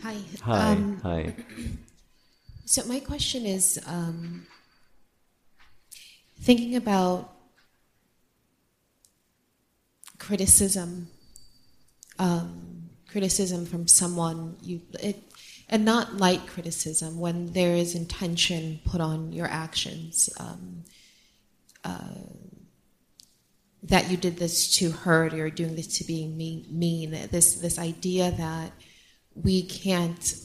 Hi. 0.02 0.16
Hi. 0.42 0.72
Um, 0.72 1.00
hi. 1.02 1.34
So 2.66 2.84
my 2.86 3.00
question 3.00 3.46
is, 3.46 3.80
um, 3.86 4.46
thinking 6.40 6.76
about 6.76 7.33
criticism, 10.24 11.08
um, 12.18 12.88
criticism 13.10 13.66
from 13.66 13.86
someone 13.86 14.56
you, 14.62 14.80
it, 15.00 15.22
and 15.68 15.84
not 15.84 16.16
light 16.16 16.46
criticism 16.46 17.18
when 17.18 17.52
there 17.52 17.74
is 17.74 17.94
intention 17.94 18.80
put 18.84 19.00
on 19.00 19.32
your 19.32 19.46
actions. 19.46 20.30
Um, 20.40 20.84
uh, 21.84 22.22
that 23.82 24.10
you 24.10 24.16
did 24.16 24.38
this 24.38 24.78
to 24.78 24.90
hurt, 24.90 25.34
or 25.34 25.36
you're 25.36 25.50
doing 25.50 25.76
this 25.76 25.98
to 25.98 26.04
being 26.04 26.38
mean, 26.38 26.64
mean. 26.70 27.10
This 27.30 27.56
this 27.56 27.78
idea 27.78 28.30
that 28.30 28.72
we 29.34 29.62
can't 29.62 30.36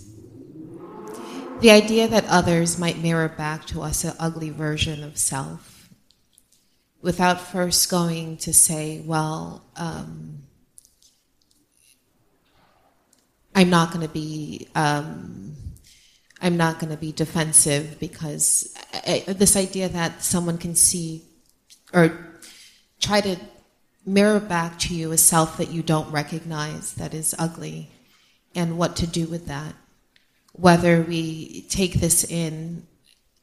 the 1.62 1.72
idea 1.72 2.08
that 2.10 2.26
others 2.26 2.78
might 2.78 2.98
mirror 2.98 3.30
back 3.30 3.66
to 3.68 3.82
us 3.82 4.04
an 4.04 4.14
ugly 4.20 4.50
version 4.50 5.04
of 5.04 5.18
self 5.18 5.79
without 7.02 7.40
first 7.40 7.90
going 7.90 8.38
to 8.38 8.54
say, 8.54 9.02
well, 9.06 9.64
um, 9.76 10.44
I'm 13.56 13.70
not 13.70 13.92
going 13.92 14.06
to 14.06 14.14
be. 14.14 14.68
Um, 14.76 15.56
I'm 16.42 16.56
not 16.56 16.80
going 16.80 16.92
to 16.92 16.98
be 16.98 17.12
defensive 17.12 18.00
because 18.00 18.74
I, 18.94 19.26
this 19.28 19.58
idea 19.58 19.90
that 19.90 20.24
someone 20.24 20.58
can 20.58 20.74
see 20.74 21.24
or 21.94 22.18
try 23.02 23.20
to 23.20 23.36
mirror 24.06 24.40
back 24.40 24.80
to 24.80 24.96
you 24.96 25.12
a 25.12 25.18
self 25.18 25.58
that 25.58 25.70
you 25.70 25.84
don't 25.84 26.10
recognize 26.12 26.94
that 26.94 27.14
is 27.14 27.36
ugly 27.38 27.90
and 28.56 28.78
what 28.78 28.96
to 28.96 29.08
do 29.08 29.26
with 29.26 29.48
that 29.48 29.76
whether 30.60 31.02
we 31.02 31.62
take 31.70 31.94
this 31.94 32.24
in, 32.26 32.86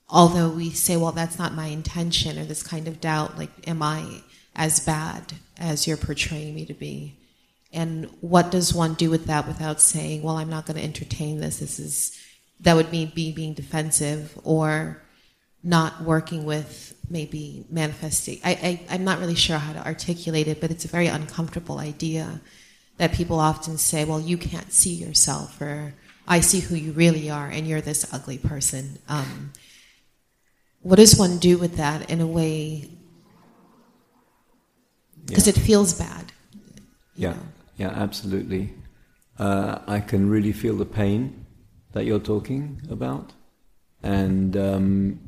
although 0.08 0.48
we 0.48 0.70
say, 0.70 0.96
well, 0.96 1.12
that's 1.12 1.38
not 1.38 1.54
my 1.54 1.66
intention, 1.66 2.38
or 2.38 2.44
this 2.44 2.62
kind 2.62 2.88
of 2.88 3.00
doubt, 3.00 3.38
like, 3.38 3.50
am 3.66 3.82
I 3.82 4.22
as 4.54 4.80
bad 4.80 5.34
as 5.58 5.86
you're 5.86 5.96
portraying 5.96 6.54
me 6.54 6.64
to 6.66 6.74
be? 6.74 7.16
And 7.72 8.08
what 8.20 8.50
does 8.50 8.72
one 8.72 8.94
do 8.94 9.10
with 9.10 9.26
that 9.26 9.46
without 9.46 9.80
saying, 9.80 10.22
well, 10.22 10.36
I'm 10.36 10.48
not 10.48 10.66
going 10.66 10.78
to 10.78 10.84
entertain 10.84 11.40
this? 11.40 11.58
This 11.58 11.78
is, 11.78 12.18
that 12.60 12.74
would 12.74 12.90
mean 12.90 13.12
be 13.14 13.32
being 13.32 13.54
defensive 13.54 14.38
or 14.44 15.02
not 15.62 16.02
working 16.02 16.44
with 16.44 16.94
maybe 17.10 17.66
manifesting. 17.68 18.38
I, 18.44 18.50
I, 18.50 18.80
I'm 18.94 19.04
not 19.04 19.18
really 19.18 19.34
sure 19.34 19.58
how 19.58 19.72
to 19.72 19.84
articulate 19.84 20.48
it, 20.48 20.60
but 20.60 20.70
it's 20.70 20.84
a 20.84 20.88
very 20.88 21.08
uncomfortable 21.08 21.78
idea 21.78 22.40
that 22.98 23.12
people 23.12 23.40
often 23.40 23.76
say, 23.76 24.04
well, 24.04 24.20
you 24.20 24.38
can't 24.38 24.72
see 24.72 24.94
yourself 24.94 25.60
or 25.60 25.94
I 26.28 26.40
see 26.40 26.60
who 26.60 26.74
you 26.74 26.92
really 26.92 27.30
are, 27.30 27.46
and 27.46 27.68
you're 27.68 27.80
this 27.80 28.12
ugly 28.12 28.38
person. 28.38 28.98
Um, 29.08 29.52
what 30.86 31.00
does 31.00 31.16
one 31.18 31.38
do 31.38 31.58
with 31.58 31.74
that 31.78 32.08
in 32.08 32.20
a 32.20 32.26
way? 32.26 32.88
Because 35.26 35.48
yeah. 35.48 35.54
it 35.54 35.58
feels 35.58 35.92
bad. 35.92 36.30
Yeah, 37.16 37.30
know? 37.30 37.38
yeah, 37.76 37.88
absolutely. 37.88 38.72
Uh, 39.36 39.80
I 39.88 39.98
can 39.98 40.30
really 40.30 40.52
feel 40.52 40.76
the 40.76 40.86
pain 40.86 41.44
that 41.90 42.04
you're 42.04 42.20
talking 42.20 42.80
about, 42.88 43.32
and 44.04 44.56
um, 44.56 45.18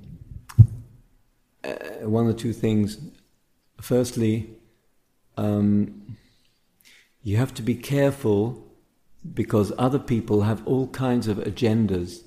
uh, 1.65 2.07
one 2.07 2.29
or 2.29 2.35
two 2.35 2.53
things. 2.53 2.99
Firstly, 3.81 4.51
um, 5.37 6.17
you 7.25 7.37
have 7.37 7.53
to 7.55 7.63
be 7.63 7.75
careful 7.75 8.65
because 9.35 9.73
other 9.77 9.99
people 9.99 10.43
have 10.43 10.65
all 10.69 10.87
kinds 10.87 11.27
of 11.27 11.39
agendas 11.39 12.23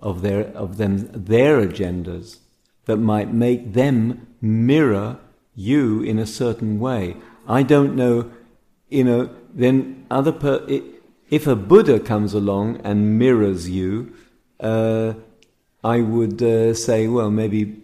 of 0.00 0.22
their 0.22 0.46
of 0.56 0.76
them 0.76 1.08
their 1.12 1.60
agendas 1.60 2.38
that 2.86 2.96
might 2.96 3.32
make 3.32 3.72
them 3.74 4.26
mirror 4.40 5.18
you 5.54 6.02
in 6.02 6.18
a 6.18 6.26
certain 6.26 6.80
way. 6.80 7.16
I 7.46 7.62
don't 7.62 7.94
know, 7.94 8.30
you 8.88 9.04
know. 9.04 9.30
Then 9.52 10.06
other 10.10 10.32
per, 10.32 10.66
if 11.28 11.46
a 11.46 11.56
Buddha 11.56 12.00
comes 12.00 12.34
along 12.34 12.80
and 12.84 13.18
mirrors 13.18 13.68
you, 13.68 14.14
uh, 14.60 15.14
I 15.82 16.00
would 16.00 16.42
uh, 16.42 16.74
say, 16.74 17.08
well, 17.08 17.30
maybe 17.30 17.82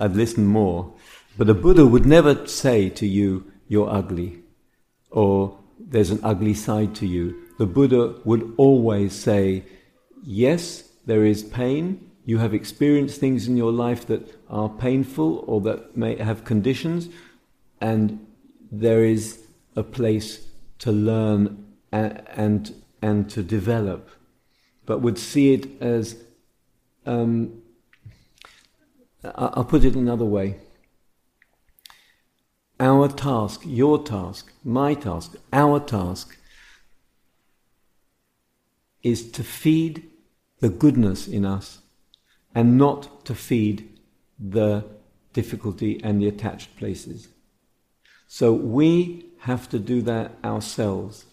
I'd 0.00 0.16
listen 0.16 0.46
more. 0.46 0.92
But 1.38 1.48
a 1.48 1.54
Buddha 1.54 1.86
would 1.86 2.06
never 2.06 2.46
say 2.46 2.88
to 2.90 3.06
you, 3.06 3.44
"You're 3.68 3.90
ugly," 3.90 4.42
or 5.10 5.58
there's 5.78 6.10
an 6.10 6.20
ugly 6.22 6.54
side 6.54 6.94
to 6.96 7.06
you. 7.06 7.34
The 7.58 7.66
Buddha 7.66 8.16
would 8.24 8.52
always 8.56 9.14
say, 9.14 9.64
Yes, 10.22 10.85
there 11.06 11.24
is 11.24 11.42
pain. 11.42 12.10
You 12.24 12.38
have 12.38 12.52
experienced 12.52 13.20
things 13.20 13.46
in 13.48 13.56
your 13.56 13.72
life 13.72 14.06
that 14.08 14.38
are 14.50 14.68
painful 14.68 15.44
or 15.46 15.60
that 15.62 15.96
may 15.96 16.16
have 16.16 16.44
conditions, 16.44 17.08
and 17.80 18.26
there 18.70 19.04
is 19.04 19.42
a 19.76 19.82
place 19.82 20.48
to 20.80 20.92
learn 20.92 21.64
and, 21.92 22.22
and, 22.28 22.82
and 23.00 23.30
to 23.30 23.42
develop. 23.42 24.10
But 24.84 25.00
would 25.00 25.18
see 25.18 25.52
it 25.52 25.80
as 25.80 26.16
um, 27.06 27.62
I'll 29.34 29.64
put 29.64 29.84
it 29.84 29.94
another 29.94 30.24
way. 30.24 30.58
Our 32.78 33.08
task, 33.08 33.62
your 33.64 34.02
task, 34.02 34.52
my 34.62 34.94
task, 34.94 35.36
our 35.52 35.80
task 35.80 36.36
is 39.02 39.30
to 39.32 39.42
feed 39.42 40.10
the 40.60 40.68
goodness 40.68 41.28
in 41.28 41.44
us 41.44 41.78
and 42.54 42.78
not 42.78 43.24
to 43.26 43.34
feed 43.34 43.88
the 44.38 44.84
difficulty 45.32 46.00
and 46.02 46.20
the 46.20 46.28
attached 46.28 46.76
places. 46.76 47.28
So 48.26 48.52
we 48.52 49.26
have 49.40 49.68
to 49.68 49.78
do 49.78 50.02
that 50.02 50.32
ourselves. 50.42 51.26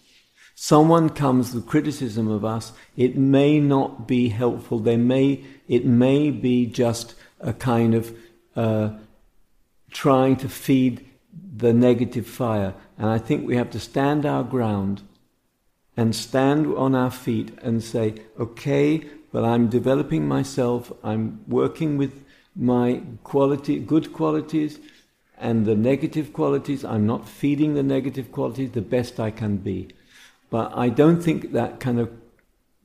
Someone 0.54 1.08
comes 1.08 1.52
with 1.52 1.66
criticism 1.66 2.28
of 2.30 2.44
us, 2.44 2.72
it 2.96 3.16
may 3.16 3.58
not 3.58 4.06
be 4.06 4.28
helpful. 4.28 4.78
They 4.78 4.96
may, 4.96 5.44
it 5.66 5.84
may 5.84 6.30
be 6.30 6.66
just 6.66 7.14
a 7.40 7.52
kind 7.52 7.94
of 7.94 8.16
uh, 8.54 8.90
trying 9.90 10.36
to 10.36 10.48
feed 10.48 11.04
the 11.56 11.72
negative 11.72 12.26
fire. 12.26 12.74
And 12.98 13.08
I 13.08 13.18
think 13.18 13.46
we 13.46 13.56
have 13.56 13.70
to 13.70 13.80
stand 13.80 14.24
our 14.24 14.44
ground 14.44 15.02
and 15.96 16.14
stand 16.14 16.66
on 16.66 16.94
our 16.94 17.10
feet 17.10 17.56
and 17.62 17.82
say, 17.82 18.14
okay, 18.38 19.04
but 19.32 19.44
I'm 19.44 19.68
developing 19.68 20.26
myself, 20.28 20.92
I'm 21.02 21.44
working 21.48 21.96
with 21.96 22.24
my 22.56 23.02
quality, 23.22 23.78
good 23.78 24.12
qualities 24.12 24.78
and 25.38 25.66
the 25.66 25.74
negative 25.74 26.32
qualities. 26.32 26.84
I'm 26.84 27.06
not 27.06 27.28
feeding 27.28 27.74
the 27.74 27.82
negative 27.82 28.30
qualities 28.30 28.70
the 28.70 28.80
best 28.80 29.18
I 29.18 29.30
can 29.30 29.56
be. 29.56 29.88
But 30.50 30.72
I 30.76 30.88
don't 30.88 31.20
think 31.20 31.52
that 31.52 31.80
kind 31.80 31.98
of 31.98 32.12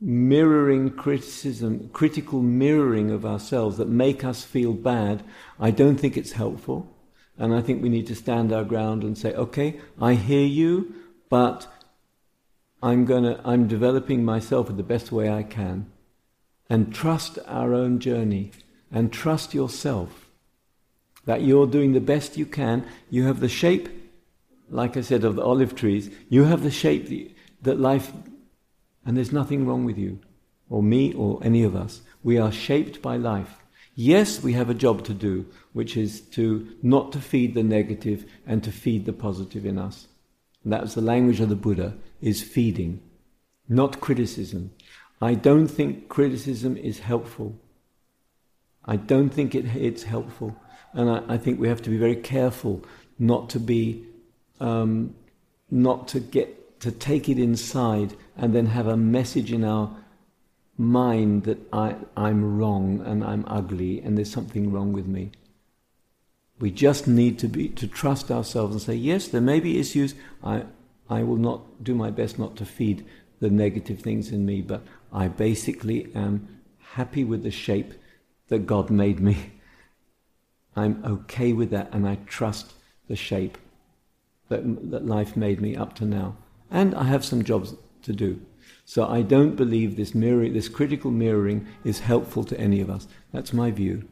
mirroring 0.02 0.90
criticism, 0.92 1.90
critical 1.94 2.42
mirroring 2.42 3.12
of 3.12 3.26
ourselves 3.26 3.78
that 3.78 3.88
make 3.88 4.24
us 4.24 4.44
feel 4.44 4.74
bad, 4.74 5.24
I 5.60 5.72
don't 5.72 5.98
think 5.98 6.18
it's 6.18 6.32
helpful. 6.32 6.96
And 7.38 7.54
I 7.54 7.62
think 7.62 7.82
we 7.82 7.90
need 7.90 8.08
to 8.08 8.16
stand 8.16 8.52
our 8.52 8.64
ground 8.64 9.04
and 9.04 9.18
say, 9.18 9.34
okay, 9.34 9.80
I 10.02 10.16
hear 10.16 10.46
you, 10.46 10.94
but 11.30 11.68
I'm 12.82 13.06
gonna, 13.06 13.42
I'm 13.44 13.68
developing 13.68 14.24
myself 14.24 14.70
in 14.70 14.78
the 14.78 14.84
best 14.84 15.12
way 15.12 15.30
I 15.30 15.44
can. 15.44 15.92
And 16.70 16.94
trust 16.94 17.40
our 17.48 17.74
own 17.74 18.00
journey 18.00 18.52
and 18.92 19.12
trust 19.12 19.54
yourself 19.54 20.30
that 21.26 21.42
you're 21.42 21.68
doing 21.68 21.94
the 21.94 22.02
best 22.02 22.38
you 22.38 22.46
can. 22.46 22.86
You 23.10 23.26
have 23.26 23.40
the 23.40 23.50
shape, 23.50 23.90
like 24.70 24.96
I 24.98 25.02
said, 25.02 25.24
of 25.24 25.36
the 25.36 25.44
olive 25.44 25.76
trees. 25.76 26.10
You 26.30 26.44
have 26.46 26.64
the 26.64 26.72
shape 26.72 27.36
that 27.62 27.80
life, 27.80 28.12
and 29.06 29.18
there's 29.18 29.32
nothing 29.32 29.66
wrong 29.66 29.84
with 29.84 29.98
you, 29.98 30.20
or 30.70 30.82
me, 30.82 31.14
or 31.14 31.40
any 31.44 31.64
of 31.64 31.76
us. 31.76 32.02
We 32.24 32.38
are 32.38 32.52
shaped 32.52 33.02
by 33.02 33.18
life. 33.18 33.58
Yes, 33.96 34.42
we 34.42 34.54
have 34.54 34.70
a 34.70 34.74
job 34.74 35.04
to 35.06 35.14
do, 35.14 35.46
which 35.74 35.98
is 35.98 36.22
to 36.22 36.68
not 36.82 37.12
to 37.12 37.20
feed 37.20 37.54
the 37.54 37.64
negative 37.64 38.26
and 38.48 38.64
to 38.64 38.72
feed 38.72 39.06
the 39.06 39.14
positive 39.14 39.66
in 39.66 39.78
us. 39.78 40.08
And 40.64 40.72
that's 40.72 40.94
the 40.94 41.02
language 41.02 41.42
of 41.42 41.50
the 41.50 41.56
Buddha, 41.56 41.96
is 42.22 42.42
feeding, 42.42 43.02
not 43.68 44.00
criticism. 44.00 44.72
I 45.22 45.34
don't 45.34 45.68
think 45.68 46.10
criticism 46.10 46.78
is 46.78 47.00
helpful. 47.00 47.60
I 48.86 48.96
don't 48.96 49.30
think 49.30 49.54
it, 49.54 49.76
it's 49.76 50.04
helpful. 50.04 50.56
And 50.94 51.10
I, 51.10 51.36
I, 51.36 51.38
think 51.38 51.60
we 51.60 51.68
have 51.68 51.82
to 51.84 51.90
be 51.90 51.98
very 51.98 52.16
careful 52.16 52.84
not 53.20 53.50
to 53.52 53.60
be, 53.60 54.06
um, 54.60 55.14
not 55.70 56.08
to 56.10 56.20
get, 56.20 56.80
to 56.80 56.92
take 56.92 57.30
it 57.30 57.38
inside 57.38 58.16
and 58.38 58.56
then 58.56 58.68
have 58.68 58.88
a 58.88 58.98
message 58.98 59.52
in 59.52 59.64
our 59.64 59.96
mind 60.78 61.44
that 61.44 61.60
I, 61.74 61.96
I'm 62.16 62.58
wrong 62.58 63.02
and 63.06 63.24
I'm 63.24 63.44
ugly 63.48 64.02
and 64.02 64.18
there's 64.18 64.32
something 64.32 64.72
wrong 64.72 64.94
with 64.94 65.06
me. 65.06 65.32
We 66.60 66.72
just 66.72 67.08
need 67.08 67.38
to 67.40 67.48
be 67.48 67.70
to 67.70 67.88
trust 67.88 68.32
ourselves 68.32 68.74
and 68.74 68.82
say, 68.82 68.96
yes, 68.96 69.28
there 69.28 69.42
may 69.42 69.60
be 69.60 69.80
issues. 69.80 70.16
I 70.44 70.64
I 71.10 71.24
will 71.24 71.38
not 71.38 71.84
do 71.84 71.96
my 71.96 72.12
best 72.12 72.38
not 72.38 72.56
to 72.58 72.66
feed 72.66 73.06
the 73.40 73.50
negative 73.50 74.00
things 74.00 74.32
in 74.32 74.46
me, 74.46 74.62
but 74.62 74.84
I 75.12 75.28
basically 75.28 76.12
am 76.14 76.60
happy 76.78 77.24
with 77.24 77.44
the 77.44 77.52
shape 77.52 77.94
that 78.50 78.66
God 78.66 78.90
made 78.90 79.20
me. 79.20 79.52
I'm 80.76 81.04
okay 81.06 81.54
with 81.54 81.72
that 81.72 81.90
and 81.94 82.08
I 82.08 82.16
trust 82.28 82.74
the 83.08 83.16
shape 83.16 83.58
that, 84.50 84.92
that 84.92 85.06
life 85.06 85.36
made 85.36 85.62
me 85.62 85.76
up 85.76 85.96
to 85.96 86.06
now. 86.06 86.36
And 86.70 86.94
I 86.94 87.04
have 87.04 87.26
some 87.26 87.44
jobs 87.44 87.76
to 88.04 88.14
do. 88.14 88.42
So 88.86 89.08
I 89.08 89.22
don't 89.22 89.56
believe 89.56 89.96
this 89.96 90.14
mirroring, 90.14 90.54
this 90.54 90.70
critical 90.70 91.12
mirroring 91.12 91.68
is 91.84 92.00
helpful 92.00 92.44
to 92.46 92.60
any 92.60 92.82
of 92.82 92.90
us. 92.90 93.08
That's 93.32 93.54
my 93.54 93.72
view. 93.72 94.08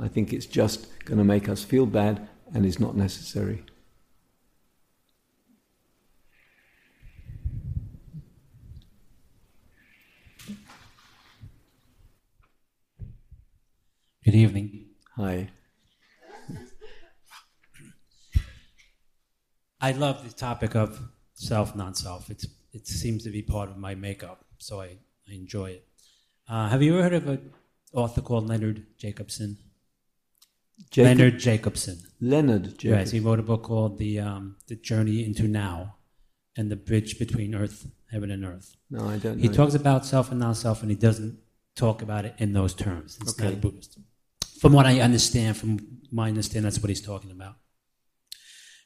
I 0.00 0.08
think 0.08 0.32
it's 0.32 0.46
just 0.46 0.86
going 1.04 1.18
to 1.18 1.24
make 1.24 1.48
us 1.48 1.64
feel 1.64 1.86
bad 1.86 2.28
and 2.54 2.64
is 2.64 2.78
not 2.78 2.96
necessary. 2.96 3.64
Good 14.28 14.34
evening. 14.34 14.84
Hi. 15.16 15.48
I 19.80 19.92
love 19.92 20.22
the 20.22 20.34
topic 20.36 20.76
of 20.76 21.00
self, 21.32 21.74
non 21.74 21.94
self. 21.94 22.28
It's 22.28 22.46
it 22.74 22.86
seems 22.86 23.24
to 23.24 23.30
be 23.30 23.40
part 23.40 23.70
of 23.70 23.78
my 23.78 23.94
makeup, 23.94 24.44
so 24.58 24.82
I, 24.82 24.98
I 25.26 25.32
enjoy 25.32 25.70
it. 25.70 25.88
Uh, 26.46 26.68
have 26.68 26.82
you 26.82 26.92
ever 26.92 27.04
heard 27.04 27.14
of 27.14 27.26
an 27.26 27.52
author 27.94 28.20
called 28.20 28.46
Leonard 28.46 28.84
Jacobson? 28.98 29.56
Jacob- 30.90 31.06
Leonard 31.06 31.38
Jacobson. 31.38 31.98
Leonard 32.20 32.64
Jacobson. 32.64 32.90
Yes, 32.90 33.10
he 33.12 33.20
wrote 33.20 33.38
a 33.38 33.42
book 33.42 33.62
called 33.62 33.96
the 33.96 34.20
um, 34.20 34.56
the 34.66 34.76
Journey 34.76 35.24
into 35.24 35.48
Now, 35.48 35.94
and 36.54 36.70
the 36.70 36.76
bridge 36.76 37.18
between 37.18 37.54
Earth, 37.54 37.86
Heaven, 38.10 38.30
and 38.30 38.44
Earth. 38.44 38.76
No, 38.90 39.08
I 39.08 39.16
don't. 39.16 39.38
He 39.38 39.48
talks 39.48 39.72
about 39.72 40.04
self 40.04 40.30
and 40.30 40.38
non-self, 40.38 40.82
and 40.82 40.90
he 40.90 40.98
doesn't 40.98 41.38
talk 41.74 42.02
about 42.02 42.26
it 42.26 42.34
in 42.36 42.52
those 42.52 42.74
terms. 42.74 43.16
It's 43.22 43.30
okay. 43.30 43.52
not 43.52 43.62
Buddhist. 43.62 43.98
From 44.60 44.72
what 44.72 44.86
I 44.86 45.00
understand, 45.00 45.56
from 45.56 46.00
my 46.10 46.28
understanding, 46.28 46.64
that's 46.64 46.80
what 46.80 46.88
he's 46.88 47.02
talking 47.02 47.30
about. 47.30 47.56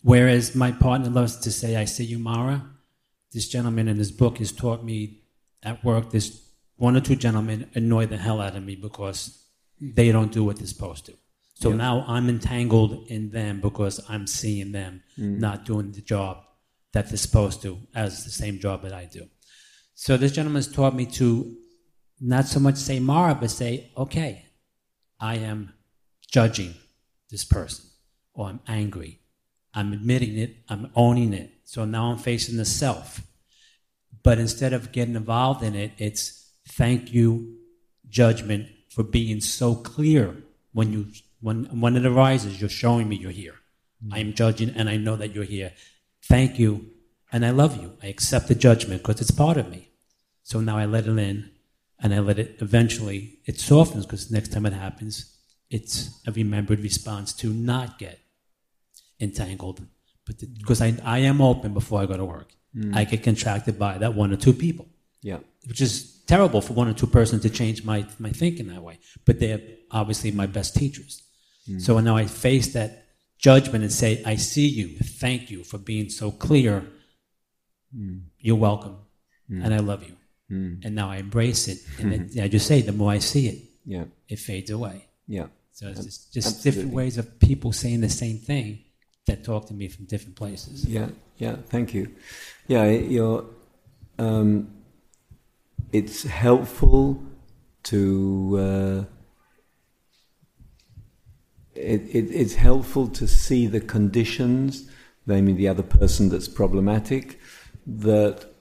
Whereas 0.02 0.54
my 0.54 0.72
partner 0.72 1.08
loves 1.08 1.36
to 1.38 1.52
say, 1.52 1.76
"I 1.76 1.84
see 1.84 2.04
you, 2.04 2.18
Mara." 2.18 2.72
this 3.32 3.48
gentleman 3.48 3.88
in 3.88 3.96
his 3.96 4.12
book 4.12 4.38
has 4.38 4.52
taught 4.52 4.84
me 4.84 5.22
at 5.62 5.82
work, 5.84 6.10
this 6.10 6.42
one 6.76 6.96
or 6.96 7.00
two 7.00 7.16
gentlemen 7.16 7.70
annoy 7.74 8.06
the 8.06 8.16
hell 8.16 8.40
out 8.40 8.56
of 8.56 8.62
me 8.62 8.76
because 8.76 9.46
they 9.80 10.12
don't 10.12 10.32
do 10.32 10.44
what 10.44 10.56
they're 10.56 10.66
supposed 10.66 11.06
to. 11.06 11.14
So 11.54 11.70
yeah. 11.70 11.76
now 11.76 12.04
I'm 12.08 12.28
entangled 12.28 13.06
in 13.08 13.30
them 13.30 13.60
because 13.60 14.00
I'm 14.08 14.26
seeing 14.26 14.72
them 14.72 15.02
mm. 15.18 15.38
not 15.38 15.64
doing 15.64 15.92
the 15.92 16.00
job 16.00 16.38
that 16.92 17.08
they're 17.08 17.16
supposed 17.16 17.62
to 17.62 17.78
as 17.94 18.24
the 18.24 18.30
same 18.30 18.58
job 18.58 18.82
that 18.82 18.92
I 18.92 19.06
do. 19.06 19.26
So 19.94 20.16
this 20.16 20.32
gentleman 20.32 20.58
has 20.58 20.72
taught 20.72 20.94
me 20.94 21.06
to 21.06 21.56
not 22.20 22.46
so 22.46 22.60
much 22.60 22.76
say 22.76 23.00
Mara, 23.00 23.34
but 23.34 23.50
say, 23.50 23.92
okay, 23.96 24.46
I 25.22 25.36
am 25.36 25.72
judging 26.28 26.74
this 27.30 27.44
person, 27.44 27.86
or 28.34 28.48
I'm 28.48 28.60
angry. 28.66 29.20
I'm 29.72 29.92
admitting 29.92 30.36
it, 30.36 30.56
I'm 30.68 30.90
owning 30.96 31.32
it, 31.32 31.52
so 31.64 31.84
now 31.84 32.10
I'm 32.10 32.18
facing 32.18 32.56
the 32.56 32.64
self. 32.64 33.22
But 34.24 34.38
instead 34.38 34.72
of 34.72 34.90
getting 34.90 35.14
involved 35.14 35.62
in 35.62 35.76
it, 35.76 35.92
it's 35.96 36.50
thank 36.68 37.14
you, 37.14 37.58
judgment, 38.08 38.68
for 38.90 39.04
being 39.04 39.40
so 39.40 39.76
clear 39.76 40.36
when 40.72 40.92
you 40.92 41.06
when 41.40 41.80
when 41.80 41.96
it 41.96 42.04
arises, 42.04 42.60
you're 42.60 42.68
showing 42.68 43.08
me 43.08 43.16
you're 43.16 43.30
here. 43.30 43.54
Mm-hmm. 44.04 44.14
I 44.14 44.18
am 44.18 44.34
judging 44.34 44.70
and 44.70 44.90
I 44.90 44.96
know 44.96 45.14
that 45.16 45.34
you're 45.34 45.44
here. 45.44 45.72
Thank 46.24 46.58
you. 46.58 46.90
And 47.32 47.46
I 47.46 47.50
love 47.50 47.80
you. 47.80 47.96
I 48.02 48.08
accept 48.08 48.48
the 48.48 48.54
judgment 48.54 49.02
because 49.02 49.20
it's 49.20 49.30
part 49.30 49.56
of 49.56 49.70
me. 49.70 49.88
So 50.42 50.60
now 50.60 50.76
I 50.76 50.84
let 50.84 51.06
it 51.06 51.18
in 51.18 51.51
and 52.02 52.14
I 52.14 52.18
let 52.18 52.38
it 52.38 52.56
eventually 52.60 53.38
it 53.46 53.60
softens 53.60 54.04
because 54.04 54.30
next 54.30 54.52
time 54.52 54.66
it 54.66 54.72
happens, 54.72 55.36
it's 55.70 56.20
a 56.26 56.32
remembered 56.32 56.80
response 56.80 57.32
to 57.34 57.48
not 57.52 57.98
get 57.98 58.18
entangled 59.20 59.80
but 60.26 60.36
because 60.58 60.80
I, 60.80 60.94
I 61.04 61.18
am 61.18 61.40
open 61.40 61.74
before 61.74 62.00
I 62.00 62.06
go 62.06 62.16
to 62.16 62.24
work, 62.24 62.52
mm. 62.76 62.94
I 62.94 63.04
get 63.04 63.22
contracted 63.22 63.78
by 63.78 63.98
that 63.98 64.14
one 64.14 64.32
or 64.32 64.36
two 64.36 64.52
people. 64.52 64.86
Yeah. 65.20 65.38
Which 65.66 65.80
is 65.80 66.22
terrible 66.26 66.60
for 66.60 66.72
one 66.74 66.88
or 66.88 66.92
two 66.92 67.06
persons 67.06 67.42
to 67.42 67.50
change 67.50 67.84
my, 67.84 68.06
my 68.18 68.30
thinking 68.30 68.68
that 68.68 68.82
way. 68.82 68.98
But 69.24 69.40
they're 69.40 69.60
obviously 69.90 70.30
my 70.30 70.46
best 70.46 70.76
teachers. 70.76 71.22
Mm. 71.68 71.80
So 71.80 71.98
now 72.00 72.16
I 72.16 72.26
face 72.26 72.72
that 72.74 73.06
judgment 73.38 73.82
and 73.84 73.92
say, 73.92 74.22
I 74.24 74.36
see 74.36 74.66
you. 74.66 74.96
Thank 74.98 75.50
you 75.50 75.64
for 75.64 75.78
being 75.78 76.08
so 76.08 76.30
clear. 76.30 76.84
Mm. 77.96 78.22
You're 78.38 78.56
welcome. 78.56 78.98
Mm. 79.50 79.64
And 79.64 79.74
I 79.74 79.78
love 79.78 80.02
you. 80.02 80.16
Mm. 80.50 80.84
And 80.84 80.94
now 80.94 81.10
I 81.10 81.16
embrace 81.16 81.68
it. 81.68 81.78
And 81.98 82.12
then, 82.12 82.30
I 82.42 82.48
just 82.48 82.66
say, 82.66 82.82
the 82.82 82.92
more 82.92 83.10
I 83.10 83.18
see 83.18 83.48
it, 83.48 83.58
yeah. 83.84 84.04
it 84.28 84.38
fades 84.38 84.70
away. 84.70 85.08
Yeah. 85.26 85.46
So 85.72 85.88
it's 85.88 86.04
just, 86.04 86.32
just 86.34 86.62
different 86.62 86.92
ways 86.92 87.16
of 87.18 87.40
people 87.40 87.72
saying 87.72 88.02
the 88.02 88.08
same 88.10 88.38
thing 88.38 88.84
that 89.26 89.42
talk 89.44 89.66
to 89.68 89.74
me 89.74 89.88
from 89.88 90.04
different 90.04 90.36
places. 90.36 90.84
Yeah, 90.84 91.08
yeah, 91.38 91.56
thank 91.66 91.94
you. 91.94 92.14
Yeah, 92.66 92.84
you're, 92.86 93.46
um, 94.18 94.70
it's 95.92 96.24
helpful 96.24 97.22
to. 97.84 98.58
Uh, 98.58 99.04
it, 101.74 102.02
it, 102.02 102.30
it's 102.30 102.54
helpful 102.54 103.08
to 103.08 103.26
see 103.26 103.66
the 103.66 103.80
conditions, 103.80 104.90
namely 105.26 105.54
the 105.54 105.68
other 105.68 105.82
person 105.82 106.28
that's 106.28 106.48
problematic, 106.48 107.40
that 107.86 108.51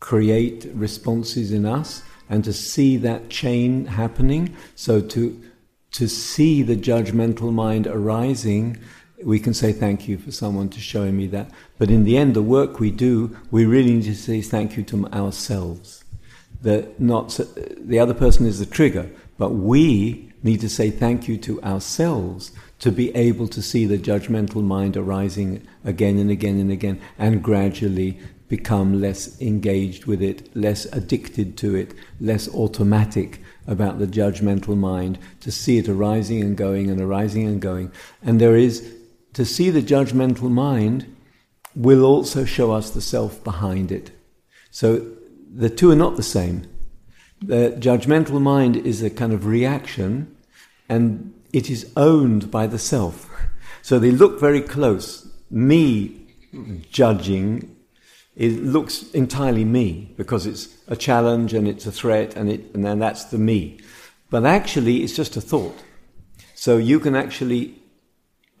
create 0.00 0.68
responses 0.74 1.52
in 1.52 1.66
us 1.66 2.02
and 2.28 2.44
to 2.44 2.52
see 2.52 2.96
that 2.98 3.30
chain 3.30 3.86
happening. 3.86 4.54
So 4.74 5.00
to 5.00 5.42
to 5.92 6.06
see 6.06 6.62
the 6.62 6.76
judgmental 6.76 7.52
mind 7.52 7.86
arising, 7.86 8.76
we 9.24 9.40
can 9.40 9.54
say 9.54 9.72
thank 9.72 10.06
you 10.06 10.18
for 10.18 10.30
someone 10.30 10.68
to 10.68 10.80
showing 10.80 11.16
me 11.16 11.26
that. 11.28 11.50
But 11.78 11.90
in 11.90 12.04
the 12.04 12.16
end, 12.16 12.34
the 12.34 12.42
work 12.42 12.78
we 12.78 12.90
do, 12.90 13.36
we 13.50 13.64
really 13.64 13.94
need 13.94 14.04
to 14.04 14.14
say 14.14 14.42
thank 14.42 14.76
you 14.76 14.82
to 14.84 15.06
ourselves. 15.08 16.04
That 16.60 17.00
not 17.00 17.40
the 17.78 17.98
other 17.98 18.14
person 18.14 18.46
is 18.46 18.58
the 18.58 18.66
trigger, 18.66 19.10
but 19.38 19.50
we 19.50 20.32
need 20.42 20.60
to 20.60 20.68
say 20.68 20.90
thank 20.90 21.26
you 21.26 21.36
to 21.38 21.60
ourselves 21.62 22.52
to 22.80 22.92
be 22.92 23.14
able 23.16 23.48
to 23.48 23.60
see 23.60 23.86
the 23.86 23.98
judgmental 23.98 24.62
mind 24.62 24.96
arising 24.96 25.66
again 25.84 26.18
and 26.18 26.30
again 26.30 26.60
and 26.60 26.70
again, 26.70 27.00
and 27.18 27.42
gradually 27.42 28.20
become 28.48 29.00
less 29.00 29.40
engaged 29.40 30.06
with 30.06 30.22
it, 30.22 30.54
less 30.56 30.86
addicted 30.86 31.56
to 31.58 31.74
it, 31.74 31.94
less 32.20 32.48
automatic 32.54 33.40
about 33.66 33.98
the 33.98 34.06
judgmental 34.06 34.76
mind, 34.76 35.18
to 35.40 35.50
see 35.50 35.78
it 35.78 35.88
arising 35.88 36.40
and 36.40 36.56
going 36.56 36.90
and 36.90 37.00
arising 37.00 37.46
and 37.46 37.60
going. 37.60 37.92
And 38.22 38.40
there 38.40 38.56
is, 38.56 38.94
to 39.34 39.44
see 39.44 39.70
the 39.70 39.82
judgmental 39.82 40.50
mind 40.50 41.14
will 41.74 42.04
also 42.04 42.44
show 42.44 42.72
us 42.72 42.90
the 42.90 43.02
self 43.02 43.44
behind 43.44 43.92
it. 43.92 44.10
So 44.70 45.06
the 45.54 45.70
two 45.70 45.90
are 45.90 45.96
not 45.96 46.16
the 46.16 46.22
same. 46.22 46.66
The 47.40 47.76
judgmental 47.78 48.40
mind 48.40 48.76
is 48.76 49.02
a 49.02 49.10
kind 49.10 49.32
of 49.32 49.46
reaction, 49.46 50.34
and 50.88 51.34
it 51.52 51.70
is 51.70 51.92
owned 51.96 52.50
by 52.50 52.66
the 52.66 52.78
self. 52.78 53.30
So 53.80 53.98
they 53.98 54.10
look 54.10 54.38
very 54.38 54.60
close. 54.60 55.26
Me 55.50 56.26
judging 56.90 57.74
it 58.38 58.62
looks 58.62 59.10
entirely 59.10 59.64
me 59.64 60.14
because 60.16 60.46
it's 60.46 60.68
a 60.86 60.94
challenge 60.94 61.52
and 61.52 61.66
it's 61.66 61.86
a 61.86 61.92
threat 61.92 62.36
and, 62.36 62.48
it, 62.48 62.72
and 62.72 62.84
then 62.84 63.00
that's 63.00 63.24
the 63.24 63.36
me. 63.36 63.80
But 64.30 64.46
actually, 64.46 65.02
it's 65.02 65.16
just 65.16 65.36
a 65.36 65.40
thought. 65.40 65.76
So 66.54 66.76
you 66.76 67.00
can 67.00 67.16
actually 67.16 67.74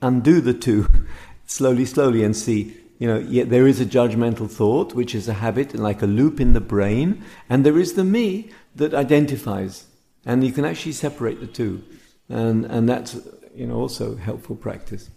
undo 0.02 0.40
the 0.40 0.52
two 0.52 0.88
slowly, 1.46 1.84
slowly 1.84 2.24
and 2.24 2.36
see, 2.36 2.76
you 2.98 3.06
know, 3.06 3.18
yeah, 3.20 3.44
there 3.44 3.68
is 3.68 3.80
a 3.80 3.86
judgmental 3.86 4.50
thought, 4.50 4.94
which 4.94 5.14
is 5.14 5.28
a 5.28 5.34
habit, 5.34 5.72
like 5.76 6.02
a 6.02 6.06
loop 6.06 6.40
in 6.40 6.54
the 6.54 6.60
brain, 6.60 7.22
and 7.48 7.64
there 7.64 7.78
is 7.78 7.92
the 7.92 8.02
me 8.02 8.50
that 8.74 8.94
identifies. 8.94 9.86
And 10.26 10.42
you 10.42 10.50
can 10.50 10.64
actually 10.64 10.92
separate 10.92 11.38
the 11.38 11.46
two. 11.46 11.84
And, 12.28 12.64
and 12.64 12.88
that's, 12.88 13.16
you 13.54 13.68
know, 13.68 13.76
also 13.76 14.16
helpful 14.16 14.56
practice. 14.56 15.08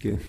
Good. 0.00 0.20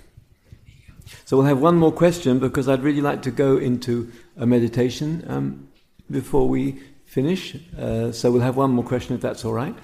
So 1.26 1.38
we'll 1.38 1.46
have 1.46 1.60
one 1.60 1.78
more 1.78 1.92
question 1.92 2.40
because 2.40 2.68
I'd 2.68 2.84
really 2.84 3.02
like 3.02 3.22
to 3.24 3.32
go 3.32 3.58
into 3.58 4.12
a 4.38 4.46
meditation 4.46 5.24
um, 5.28 5.68
before 6.10 6.48
we 6.48 6.80
finish. 7.06 7.56
Uh, 7.78 8.12
so 8.12 8.32
we'll 8.32 8.42
have 8.42 8.58
one 8.58 8.72
more 8.72 8.84
question 8.84 9.16
if 9.16 9.22
that's 9.22 9.46
all 9.46 9.54
right. 9.54 9.76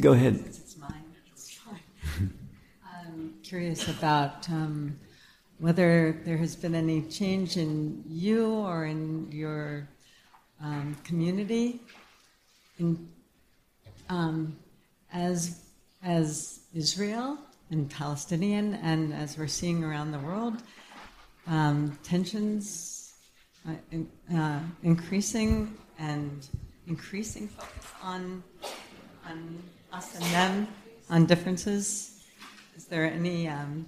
Go 0.00 0.12
ahead. 0.12 0.42
It's 0.46 0.76
mine. 0.78 1.04
I'm 2.84 3.34
curious 3.42 3.88
about 3.88 4.48
um, 4.48 4.98
whether 5.58 6.20
there 6.24 6.38
has 6.38 6.56
been 6.56 6.74
any 6.74 7.02
change 7.02 7.56
in 7.56 8.02
you 8.08 8.50
or 8.50 8.86
in 8.86 9.30
your 9.30 9.88
um, 10.60 10.96
community 11.04 11.80
in, 12.78 13.08
um, 14.08 14.56
as 15.12 15.60
as 16.02 16.60
Israel 16.74 17.38
and 17.72 17.90
Palestinian, 17.90 18.74
and 18.74 19.14
as 19.14 19.38
we're 19.38 19.46
seeing 19.46 19.82
around 19.82 20.12
the 20.12 20.18
world, 20.18 20.62
um, 21.46 21.98
tensions 22.02 23.14
uh, 23.66 24.36
uh, 24.36 24.60
increasing 24.82 25.76
and 25.98 26.48
increasing 26.86 27.48
focus 27.48 27.92
on 28.02 28.42
on 29.28 29.62
us 29.92 30.14
and 30.16 30.24
them, 30.26 30.68
on 31.08 31.26
differences. 31.26 32.22
Is 32.76 32.86
there 32.86 33.04
any 33.04 33.48
um, 33.48 33.86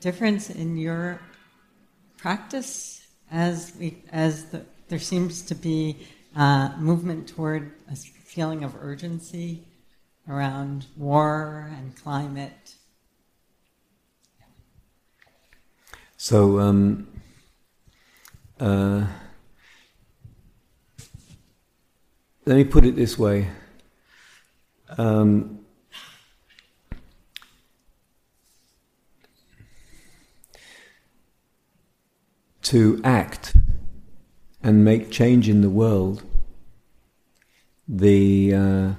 difference 0.00 0.50
in 0.50 0.76
your 0.76 1.20
practice 2.16 3.06
as 3.30 3.72
we 3.78 4.02
as 4.10 4.46
the, 4.46 4.64
there 4.88 4.98
seems 4.98 5.42
to 5.42 5.54
be 5.54 6.06
uh, 6.34 6.70
movement 6.78 7.28
toward 7.28 7.72
a 7.90 7.96
feeling 7.96 8.64
of 8.64 8.74
urgency 8.80 9.68
around 10.28 10.86
war 10.96 11.70
and 11.78 11.94
climate 11.96 12.74
So, 16.26 16.58
um, 16.58 17.06
uh, 18.58 19.06
let 22.46 22.56
me 22.56 22.64
put 22.64 22.86
it 22.86 22.96
this 22.96 23.18
way. 23.18 23.48
Um, 24.96 25.66
to 32.62 33.02
act 33.04 33.54
and 34.62 34.82
make 34.82 35.10
change 35.10 35.50
in 35.50 35.60
the 35.60 35.68
world, 35.68 36.22
the 37.86 38.54
uh, 38.54 38.92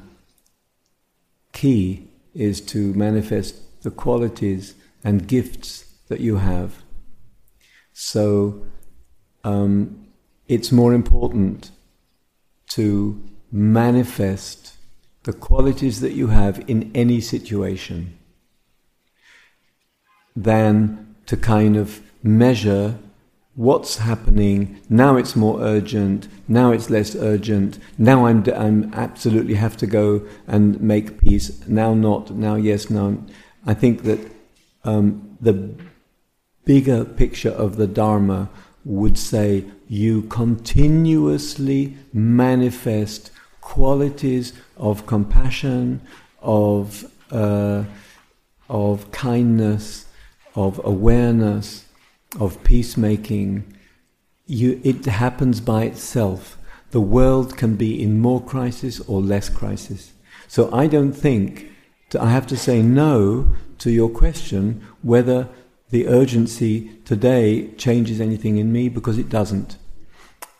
key 1.53 2.07
is 2.35 2.61
to 2.61 2.93
manifest 2.93 3.81
the 3.81 3.89
qualities 3.89 4.75
and 5.03 5.27
gifts 5.27 5.85
that 6.07 6.19
you 6.19 6.35
have 6.35 6.84
so 7.97 8.62
um, 9.45 10.05
it's 10.49 10.69
more 10.69 10.93
important 10.93 11.71
to 12.71 13.23
manifest 13.53 14.75
the 15.23 15.31
qualities 15.31 16.01
that 16.01 16.12
you 16.12 16.27
have 16.27 16.62
in 16.67 16.91
any 16.93 17.21
situation 17.21 18.19
than 20.36 21.15
to 21.25 21.38
kind 21.38 21.77
of 21.77 22.01
measure 22.21 22.99
what's 23.53 23.99
happening. 23.99 24.81
Now 24.89 25.15
it's 25.15 25.38
more 25.38 25.62
urgent. 25.62 26.27
Now 26.49 26.73
it's 26.73 26.89
less 26.89 27.15
urgent. 27.15 27.79
Now 27.97 28.25
I'm, 28.25 28.43
I'm 28.49 28.93
absolutely 28.93 29.53
have 29.53 29.77
to 29.77 29.88
go 29.88 30.21
and 30.47 30.81
make 30.81 31.21
peace. 31.21 31.65
Now 31.65 31.93
not. 31.93 32.31
Now 32.31 32.55
yes. 32.55 32.89
Now 32.89 33.17
I 33.65 33.73
think 33.73 34.03
that 34.03 34.19
um, 34.84 35.38
the 35.39 35.73
bigger 36.65 37.06
picture 37.06 37.51
of 37.51 37.78
the 37.78 37.88
Dharma 37.88 38.49
would 38.84 39.17
say 39.17 39.65
you 39.88 40.23
continuously 40.23 41.97
manifest 42.13 43.32
qualities 43.62 44.54
of 44.78 45.06
compassion, 45.06 46.01
of, 46.41 47.12
uh, 47.32 47.84
of 48.69 49.12
kindness, 49.12 50.06
of 50.56 50.80
awareness, 50.84 51.86
of 52.39 52.63
peacemaking. 52.63 53.63
You, 54.45 54.80
it 54.84 55.06
happens 55.06 55.62
by 55.62 55.86
itself. 55.86 56.58
The 56.91 57.01
world 57.01 57.58
can 57.58 57.75
be 57.75 58.01
in 58.01 58.19
more 58.19 58.41
crisis 58.41 58.99
or 59.01 59.19
less 59.21 59.49
crisis. 59.49 60.13
So 60.47 60.71
I 60.71 60.88
don't 60.88 61.13
think, 61.13 61.71
I 62.19 62.30
have 62.30 62.47
to 62.47 62.58
say 62.58 62.82
no 62.82 63.51
to 63.80 63.91
your 63.91 64.10
question 64.10 64.82
whether 65.01 65.49
the 65.95 66.10
urgency 66.10 66.91
today 67.05 67.69
changes 67.77 68.19
anything 68.19 68.58
in 68.58 68.69
me 68.69 68.89
because 68.89 69.17
it 69.17 69.29
doesn't. 69.29 69.77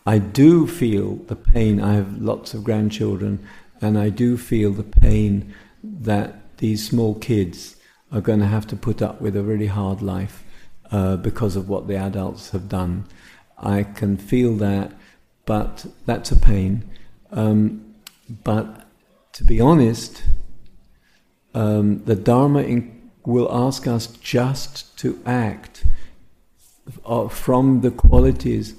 I 0.06 0.18
do 0.18 0.66
feel 0.66 1.16
the 1.28 1.36
pain. 1.36 1.82
I 1.82 1.96
have 1.96 2.22
lots 2.22 2.54
of 2.54 2.64
grandchildren, 2.64 3.46
and 3.82 3.98
I 3.98 4.08
do 4.08 4.38
feel 4.38 4.72
the 4.72 4.84
pain 4.84 5.54
that 5.84 6.58
these 6.60 6.88
small 6.88 7.16
kids 7.16 7.76
are 8.14 8.22
going 8.22 8.40
to 8.40 8.46
have 8.46 8.66
to 8.68 8.78
put 8.78 9.02
up 9.02 9.20
with 9.20 9.36
a 9.36 9.44
really 9.44 9.68
hard 9.68 10.02
life 10.02 10.46
uh, 10.90 11.18
because 11.18 11.58
of 11.58 11.68
what 11.68 11.90
the 11.90 11.98
adults 11.98 12.52
have 12.52 12.70
done. 12.70 13.06
I 13.58 13.84
can 13.84 14.16
feel 14.16 14.56
that, 14.68 14.94
but 15.46 15.86
that's 16.06 16.32
a 16.32 16.40
pain. 16.40 16.90
Um, 17.34 17.94
but 18.46 18.88
to 19.34 19.44
be 19.44 19.60
honest, 19.60 20.24
um, 21.54 22.06
the 22.06 22.16
Dharma 22.16 22.62
in 22.62 22.95
will 23.26 23.52
ask 23.52 23.88
us 23.88 24.08
just 24.08 24.98
to 25.00 25.20
act 25.26 25.84
uh, 27.06 27.28
from 27.28 27.82
the 27.82 27.92
qualities 27.92 28.76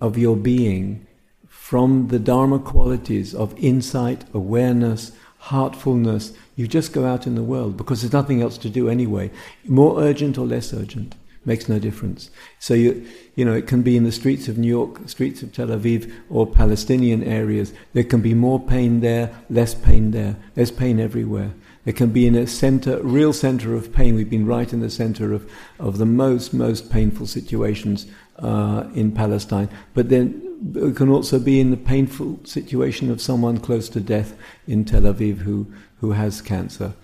of 0.00 0.16
your 0.18 0.36
being, 0.36 1.06
from 1.48 2.08
the 2.08 2.18
Dharma 2.18 2.58
qualities 2.58 3.34
of 3.34 3.56
insight, 3.58 4.24
awareness, 4.32 5.12
heartfulness. 5.38 6.32
You 6.56 6.66
just 6.66 6.92
go 6.92 7.04
out 7.04 7.26
in 7.26 7.34
the 7.34 7.42
world 7.42 7.76
because 7.76 8.02
there's 8.02 8.12
nothing 8.12 8.40
else 8.40 8.58
to 8.58 8.70
do 8.70 8.88
anyway. 8.88 9.30
More 9.66 10.00
urgent 10.00 10.38
or 10.38 10.46
less 10.46 10.72
urgent 10.72 11.14
makes 11.44 11.68
no 11.68 11.78
difference. 11.78 12.30
So 12.58 12.74
you, 12.74 13.06
you 13.34 13.44
know, 13.44 13.52
it 13.52 13.66
can 13.66 13.82
be 13.82 13.96
in 13.96 14.04
the 14.04 14.12
streets 14.12 14.48
of 14.48 14.56
New 14.56 14.68
York, 14.68 15.08
streets 15.08 15.42
of 15.42 15.52
Tel 15.52 15.68
Aviv, 15.68 16.10
or 16.30 16.46
Palestinian 16.46 17.22
areas. 17.22 17.72
There 17.92 18.04
can 18.04 18.22
be 18.22 18.34
more 18.34 18.60
pain 18.60 19.00
there, 19.00 19.34
less 19.50 19.74
pain 19.74 20.12
there. 20.12 20.36
There's 20.54 20.70
pain 20.70 20.98
everywhere. 20.98 21.52
It 21.84 21.96
can 21.96 22.10
be 22.10 22.26
in 22.26 22.34
a 22.34 22.46
center, 22.46 23.02
real 23.02 23.32
center 23.32 23.74
of 23.74 23.92
pain. 23.92 24.14
We've 24.14 24.30
been 24.30 24.46
right 24.46 24.72
in 24.72 24.80
the 24.80 24.90
center 24.90 25.32
of, 25.32 25.50
of 25.78 25.98
the 25.98 26.06
most, 26.06 26.54
most 26.54 26.90
painful 26.90 27.26
situations 27.26 28.06
uh, 28.38 28.84
in 28.94 29.12
Palestine. 29.12 29.68
But 29.92 30.08
then 30.08 30.40
it 30.74 30.96
can 30.96 31.08
also 31.10 31.38
be 31.38 31.60
in 31.60 31.70
the 31.70 31.76
painful 31.76 32.40
situation 32.44 33.10
of 33.10 33.20
someone 33.20 33.58
close 33.58 33.88
to 33.90 34.00
death 34.00 34.36
in 34.66 34.84
Tel 34.84 35.02
Aviv 35.02 35.38
who, 35.38 35.66
who 35.98 36.12
has 36.12 36.40
cancer. 36.40 36.94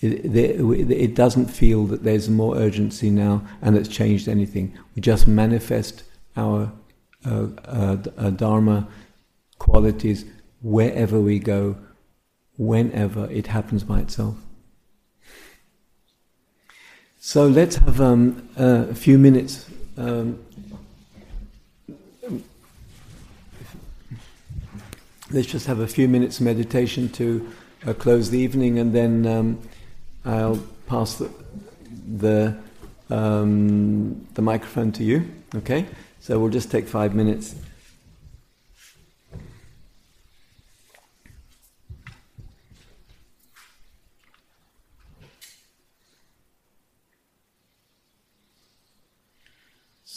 It, 0.00 0.34
it, 0.34 1.14
doesn't 1.14 1.46
feel 1.46 1.84
that 1.86 2.04
there's 2.04 2.30
more 2.30 2.56
urgency 2.56 3.10
now 3.10 3.42
and 3.60 3.76
it's 3.76 3.88
changed 3.88 4.28
anything. 4.28 4.76
We 4.96 5.02
just 5.02 5.26
manifest 5.26 6.04
our 6.36 6.72
uh, 7.26 7.48
uh, 7.66 7.96
uh, 8.16 8.30
Dharma 8.30 8.88
qualities 9.58 10.24
wherever 10.62 11.20
we 11.20 11.38
go, 11.38 11.76
whenever 12.60 13.24
it 13.30 13.46
happens 13.46 13.82
by 13.82 14.00
itself. 14.00 14.36
So 17.18 17.46
let's 17.46 17.76
have 17.76 18.02
um, 18.02 18.46
a 18.54 18.94
few 18.94 19.16
minutes. 19.18 19.66
Um, 19.96 20.38
let's 25.30 25.46
just 25.46 25.66
have 25.66 25.80
a 25.80 25.86
few 25.86 26.06
minutes 26.06 26.38
meditation 26.38 27.08
to 27.12 27.50
uh, 27.86 27.94
close 27.94 28.28
the 28.28 28.38
evening, 28.38 28.78
and 28.78 28.92
then 28.92 29.26
um, 29.26 29.58
I'll 30.26 30.62
pass 30.86 31.14
the 31.14 31.30
the, 32.12 32.58
um, 33.08 34.26
the 34.34 34.42
microphone 34.42 34.92
to 34.92 35.04
you. 35.04 35.30
Okay, 35.54 35.86
so 36.20 36.38
we'll 36.38 36.50
just 36.50 36.70
take 36.70 36.86
five 36.86 37.14
minutes. 37.14 37.54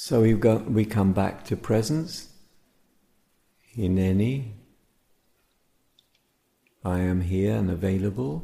So 0.05 0.19
we've 0.19 0.41
got 0.41 0.69
we 0.69 0.83
come 0.83 1.13
back 1.13 1.45
to 1.45 1.55
presence. 1.55 2.27
in 3.77 3.97
any. 3.97 4.55
I 6.83 6.99
am 6.99 7.21
here 7.21 7.55
and 7.55 7.71
available. 7.71 8.43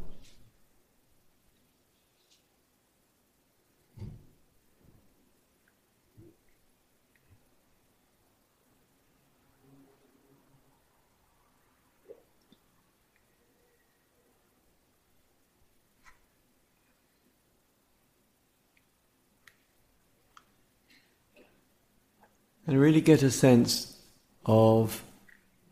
And 22.69 22.79
really 22.79 23.01
get 23.01 23.23
a 23.23 23.31
sense 23.31 23.97
of 24.45 25.03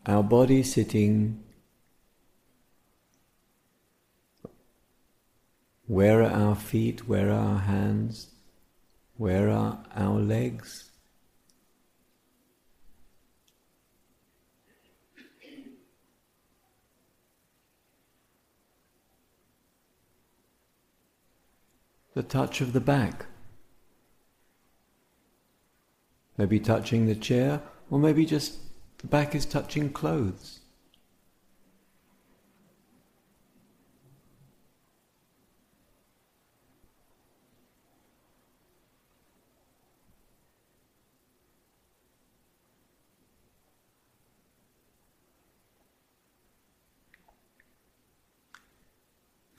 our 0.04 0.20
body 0.20 0.64
sitting. 0.64 1.40
Where 5.86 6.24
are 6.24 6.32
our 6.32 6.56
feet? 6.56 7.06
Where 7.06 7.30
are 7.30 7.52
our 7.54 7.60
hands? 7.60 8.32
Where 9.16 9.48
are 9.48 9.78
our 9.94 10.18
legs? 10.18 10.90
The 22.14 22.24
touch 22.24 22.60
of 22.60 22.72
the 22.72 22.80
back. 22.80 23.27
Maybe 26.38 26.60
touching 26.60 27.06
the 27.06 27.14
chair, 27.14 27.60
or 27.90 27.98
maybe 27.98 28.24
just 28.24 28.58
the 28.98 29.08
back 29.08 29.34
is 29.34 29.44
touching 29.44 29.90
clothes. 29.92 30.60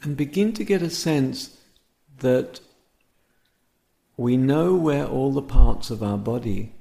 and 0.02 0.16
begin 0.16 0.54
to 0.54 0.64
get 0.64 0.82
a 0.82 0.90
sense 0.90 1.58
that 2.20 2.62
we 4.20 4.36
know 4.36 4.76
where 4.76 5.06
all 5.06 5.32
the 5.32 5.42
parts 5.42 5.90
of 5.90 6.04
our 6.04 6.18
body 6.18 6.74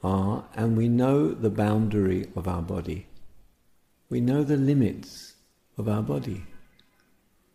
are, 0.00 0.44
and 0.54 0.76
we 0.76 0.88
know 0.88 1.34
the 1.34 1.50
boundary 1.50 2.28
of 2.36 2.46
our 2.46 2.62
body. 2.62 3.08
We 4.08 4.20
know 4.20 4.44
the 4.44 4.56
limits 4.56 5.34
of 5.76 5.88
our 5.88 6.02
body. 6.02 6.44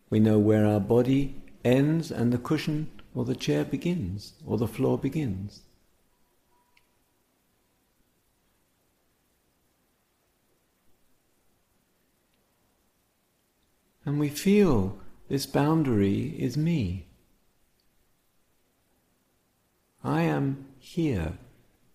We 0.10 0.20
know 0.20 0.40
where 0.40 0.66
our 0.66 0.82
body 0.82 1.42
ends 1.64 2.12
and 2.12 2.34
the 2.34 2.38
cushion 2.38 2.92
or 3.16 3.24
the 3.24 3.34
chair 3.34 3.64
begins, 3.64 4.34
or 4.46 4.58
the 4.58 4.68
floor 4.68 4.98
begins. 4.98 5.62
And 14.06 14.20
we 14.20 14.28
feel 14.28 14.98
this 15.30 15.46
boundary 15.46 16.36
is 16.38 16.58
me. 16.58 17.08
I 20.04 20.24
am 20.24 20.66
here, 20.80 21.38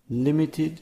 limited. 0.09 0.81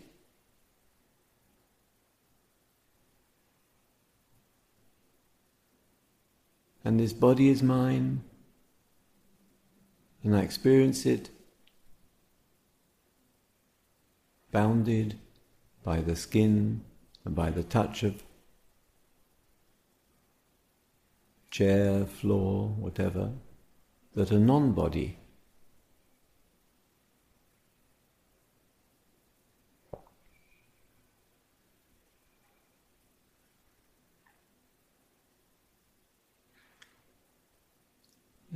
And 6.85 6.97
this 6.99 7.11
body 7.11 7.49
is 7.49 7.61
mine, 7.61 8.23
and 10.23 10.33
I 10.33 10.39
experience 10.39 11.05
it 11.05 11.29
bounded 14.53 15.19
by 15.83 15.99
the 15.99 16.15
skin 16.15 16.85
and 17.25 17.35
by 17.35 17.51
the 17.51 17.63
touch 17.63 18.03
of 18.03 18.23
chair, 21.51 22.05
floor, 22.05 22.69
whatever, 22.69 23.31
that 24.15 24.31
a 24.31 24.39
non 24.39 24.71
body 24.71 25.17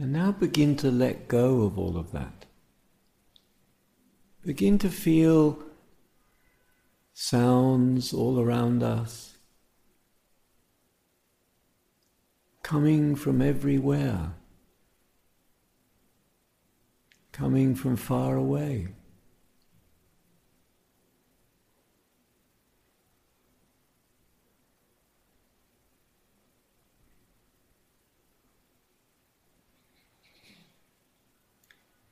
And 0.02 0.14
now 0.14 0.32
begin 0.32 0.76
to 0.78 0.90
let 0.90 1.28
go 1.28 1.62
of 1.62 1.78
all 1.78 1.96
of 1.96 2.12
that. 2.12 2.46
Begin 4.44 4.80
to 4.80 4.90
feel 4.90 5.60
sounds 7.14 8.12
all 8.12 8.40
around 8.40 8.82
us, 8.82 9.38
coming 12.64 13.16
from 13.16 13.44
everywhere, 13.44 14.34
coming 17.32 17.76
from 17.76 17.96
far 17.96 18.36
away. 18.36 18.88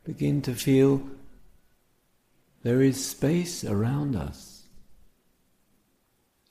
Begin 0.10 0.42
to 0.42 0.56
feel 0.56 1.04
there 2.64 2.82
is 2.82 3.06
space 3.06 3.64
around 3.64 4.16
us. 4.16 4.64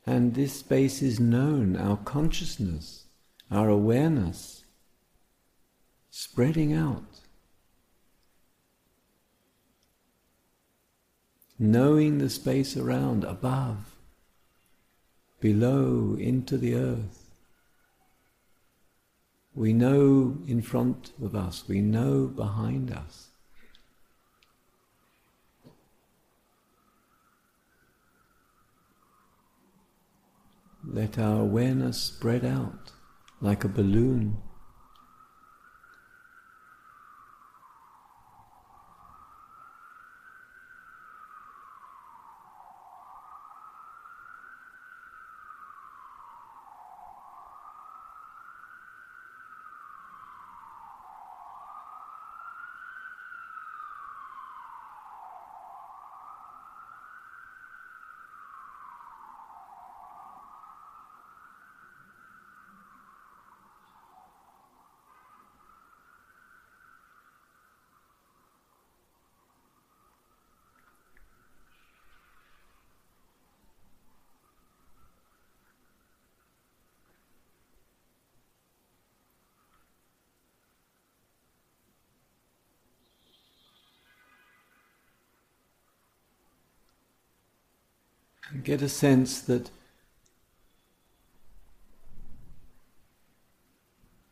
And 0.07 0.35
this 0.35 0.61
space 0.61 1.03
is 1.03 1.19
known, 1.19 1.77
our 1.77 1.97
consciousness, 1.97 3.07
our 3.51 3.69
awareness, 3.69 4.63
spreading 6.09 6.73
out. 6.73 7.19
Knowing 11.59 12.19
the 12.19 12.31
space 12.31 12.77
around, 12.77 13.25
above, 13.25 13.97
below, 15.41 16.17
into 16.17 16.57
the 16.57 16.77
earth. 16.77 17.29
We 19.53 19.73
know 19.73 20.39
in 20.47 20.63
front 20.63 21.11
of 21.21 21.35
us, 21.35 21.65
we 21.67 21.81
know 21.81 22.29
behind 22.29 22.93
us. 22.93 23.28
Let 30.99 31.17
our 31.17 31.43
awareness 31.43 31.97
spread 32.03 32.45
out 32.45 32.91
like 33.41 33.63
a 33.63 33.69
balloon. 33.69 34.37
And 88.51 88.58
get 88.69 88.83
a 88.83 88.89
sense 88.89 89.41
that 89.41 89.71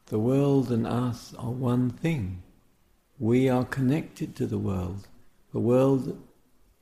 the 0.09 0.18
world 0.18 0.70
and 0.70 0.87
us 0.87 1.32
are 1.39 1.51
one 1.51 1.89
thing. 1.89 2.43
We 3.18 3.49
are 3.49 3.64
connected 3.64 4.37
to 4.37 4.45
the 4.47 4.59
world. 4.59 5.09
The 5.55 5.61
world 5.61 6.22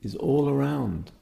is 0.01 0.15
all 0.17 0.49
around. 0.49 1.13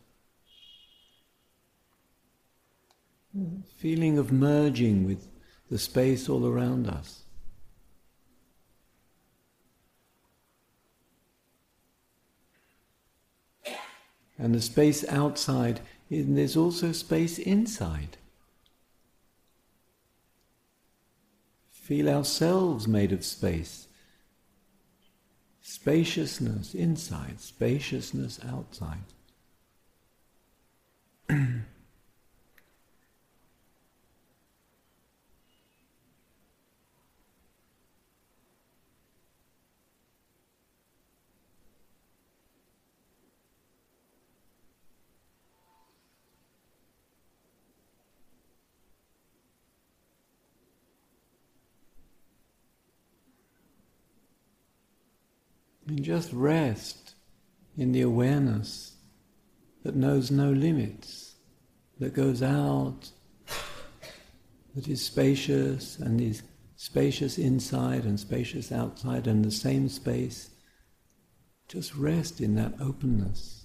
Feeling 3.78 4.18
of 4.18 4.32
merging 4.32 5.06
with 5.06 5.28
the 5.70 5.78
space 5.78 6.28
all 6.28 6.48
around 6.48 6.88
us. 6.88 7.22
And 14.40 14.56
the 14.56 14.62
space 14.62 15.08
outside, 15.10 15.82
there's 16.22 16.58
also 16.58 16.92
space 16.92 17.40
inside. 17.40 18.18
Feel 21.72 22.10
ourselves 22.10 22.88
made 22.88 23.12
of 23.12 23.26
space. 23.26 23.88
Spaciousness 25.62 26.74
inside, 26.74 27.42
spaciousness 27.42 28.40
outside. 28.46 29.04
And 56.04 56.20
just 56.20 56.34
rest 56.34 57.16
in 57.78 57.94
the 57.94 58.02
awareness 58.02 58.98
that 59.84 59.96
knows 59.96 60.32
no 60.32 60.52
limits, 60.52 61.36
that 61.98 62.14
goes 62.14 62.44
out, 62.44 63.10
that 64.76 64.90
is 64.90 65.06
spacious 65.06 65.98
and 65.98 66.20
is 66.20 66.44
spacious 66.76 67.38
inside 67.38 68.04
and 68.04 68.20
spacious 68.20 68.70
outside 68.70 69.28
and 69.28 69.46
the 69.46 69.52
same 69.52 69.88
space. 69.88 70.50
Just 71.70 71.96
rest 71.96 72.42
in 72.42 72.56
that 72.56 72.74
openness. 72.82 73.63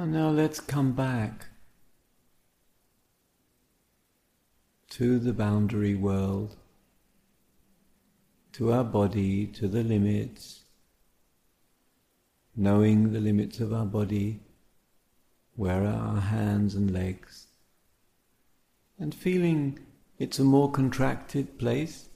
And 0.00 0.14
now 0.14 0.30
let's 0.30 0.60
come 0.60 0.92
back 0.92 1.48
to 4.88 5.18
the 5.18 5.34
boundary 5.34 5.94
world, 5.94 6.56
to 8.52 8.72
our 8.72 8.82
body, 8.82 9.46
to 9.48 9.68
the 9.68 9.82
limits, 9.82 10.62
knowing 12.56 13.12
the 13.12 13.20
limits 13.20 13.60
of 13.60 13.74
our 13.74 13.84
body, 13.84 14.40
where 15.54 15.82
are 15.82 16.14
our 16.14 16.20
hands 16.22 16.74
and 16.74 16.90
legs, 16.90 17.48
and 18.98 19.14
feeling 19.14 19.80
it's 20.18 20.38
a 20.38 20.44
more 20.44 20.70
contracted 20.70 21.58
place, 21.58 22.08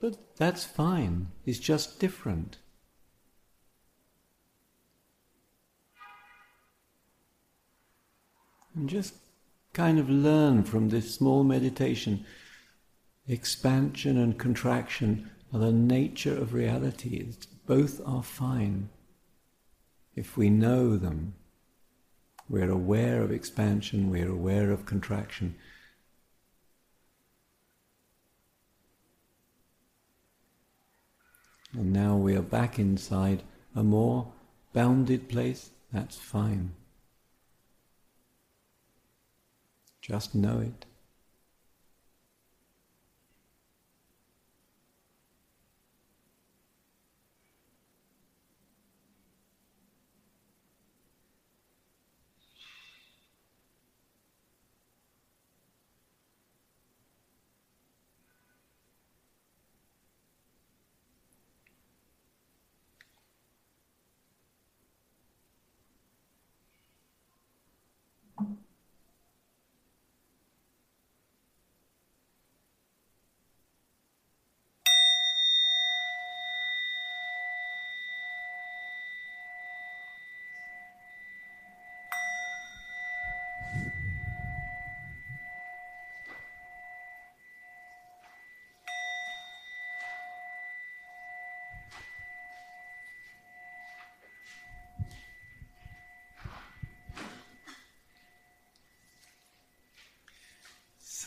but 0.00 0.16
that's 0.38 0.64
fine, 0.64 1.28
it's 1.44 1.58
just 1.58 2.00
different. 2.00 2.56
And 8.78 8.88
just 8.88 9.14
kind 9.72 9.98
of 9.98 10.08
learn 10.08 10.62
from 10.62 10.88
this 10.88 11.12
small 11.12 11.42
meditation. 11.42 12.24
Expansion 13.26 14.16
and 14.16 14.38
contraction 14.38 15.30
are 15.52 15.58
the 15.58 15.72
nature 15.72 16.36
of 16.36 16.54
reality. 16.54 17.26
Both 17.66 18.00
are 18.06 18.22
fine 18.22 18.88
if 20.14 20.36
we 20.36 20.48
know 20.48 20.96
them. 20.96 21.34
We're 22.48 22.70
aware 22.70 23.20
of 23.20 23.32
expansion, 23.32 24.10
we're 24.10 24.30
aware 24.30 24.70
of 24.70 24.86
contraction. 24.86 25.56
And 31.72 31.92
now 31.92 32.16
we 32.16 32.36
are 32.36 32.42
back 32.42 32.78
inside 32.78 33.42
a 33.74 33.82
more 33.82 34.32
bounded 34.72 35.28
place, 35.28 35.70
that's 35.92 36.16
fine. 36.16 36.74
Just 40.08 40.34
know 40.34 40.60
it. 40.60 40.87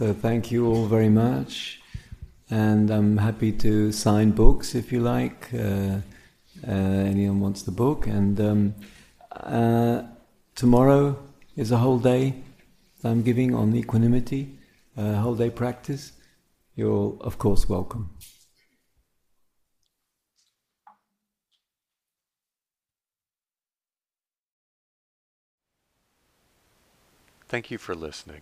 So 0.01 0.13
thank 0.15 0.49
you 0.49 0.65
all 0.65 0.87
very 0.87 1.09
much, 1.09 1.79
and 2.49 2.89
I'm 2.89 3.17
happy 3.17 3.51
to 3.51 3.91
sign 3.91 4.31
books 4.31 4.73
if 4.73 4.91
you 4.91 4.99
like. 4.99 5.53
Uh, 5.53 5.99
uh, 6.67 6.71
anyone 6.71 7.39
wants 7.39 7.61
the 7.61 7.71
book, 7.71 8.07
and 8.07 8.41
um, 8.41 8.75
uh, 9.31 10.01
tomorrow 10.55 11.19
is 11.55 11.69
a 11.69 11.77
whole 11.77 11.99
day 11.99 12.33
that 13.01 13.09
I'm 13.09 13.21
giving 13.21 13.53
on 13.53 13.75
equanimity, 13.75 14.57
uh, 14.97 15.17
whole 15.17 15.35
day 15.35 15.51
practice, 15.51 16.13
you're 16.75 16.89
all, 16.89 17.19
of 17.21 17.37
course 17.37 17.69
welcome. 17.69 18.09
Thank 27.47 27.69
you 27.69 27.77
for 27.77 27.93
listening. 27.93 28.41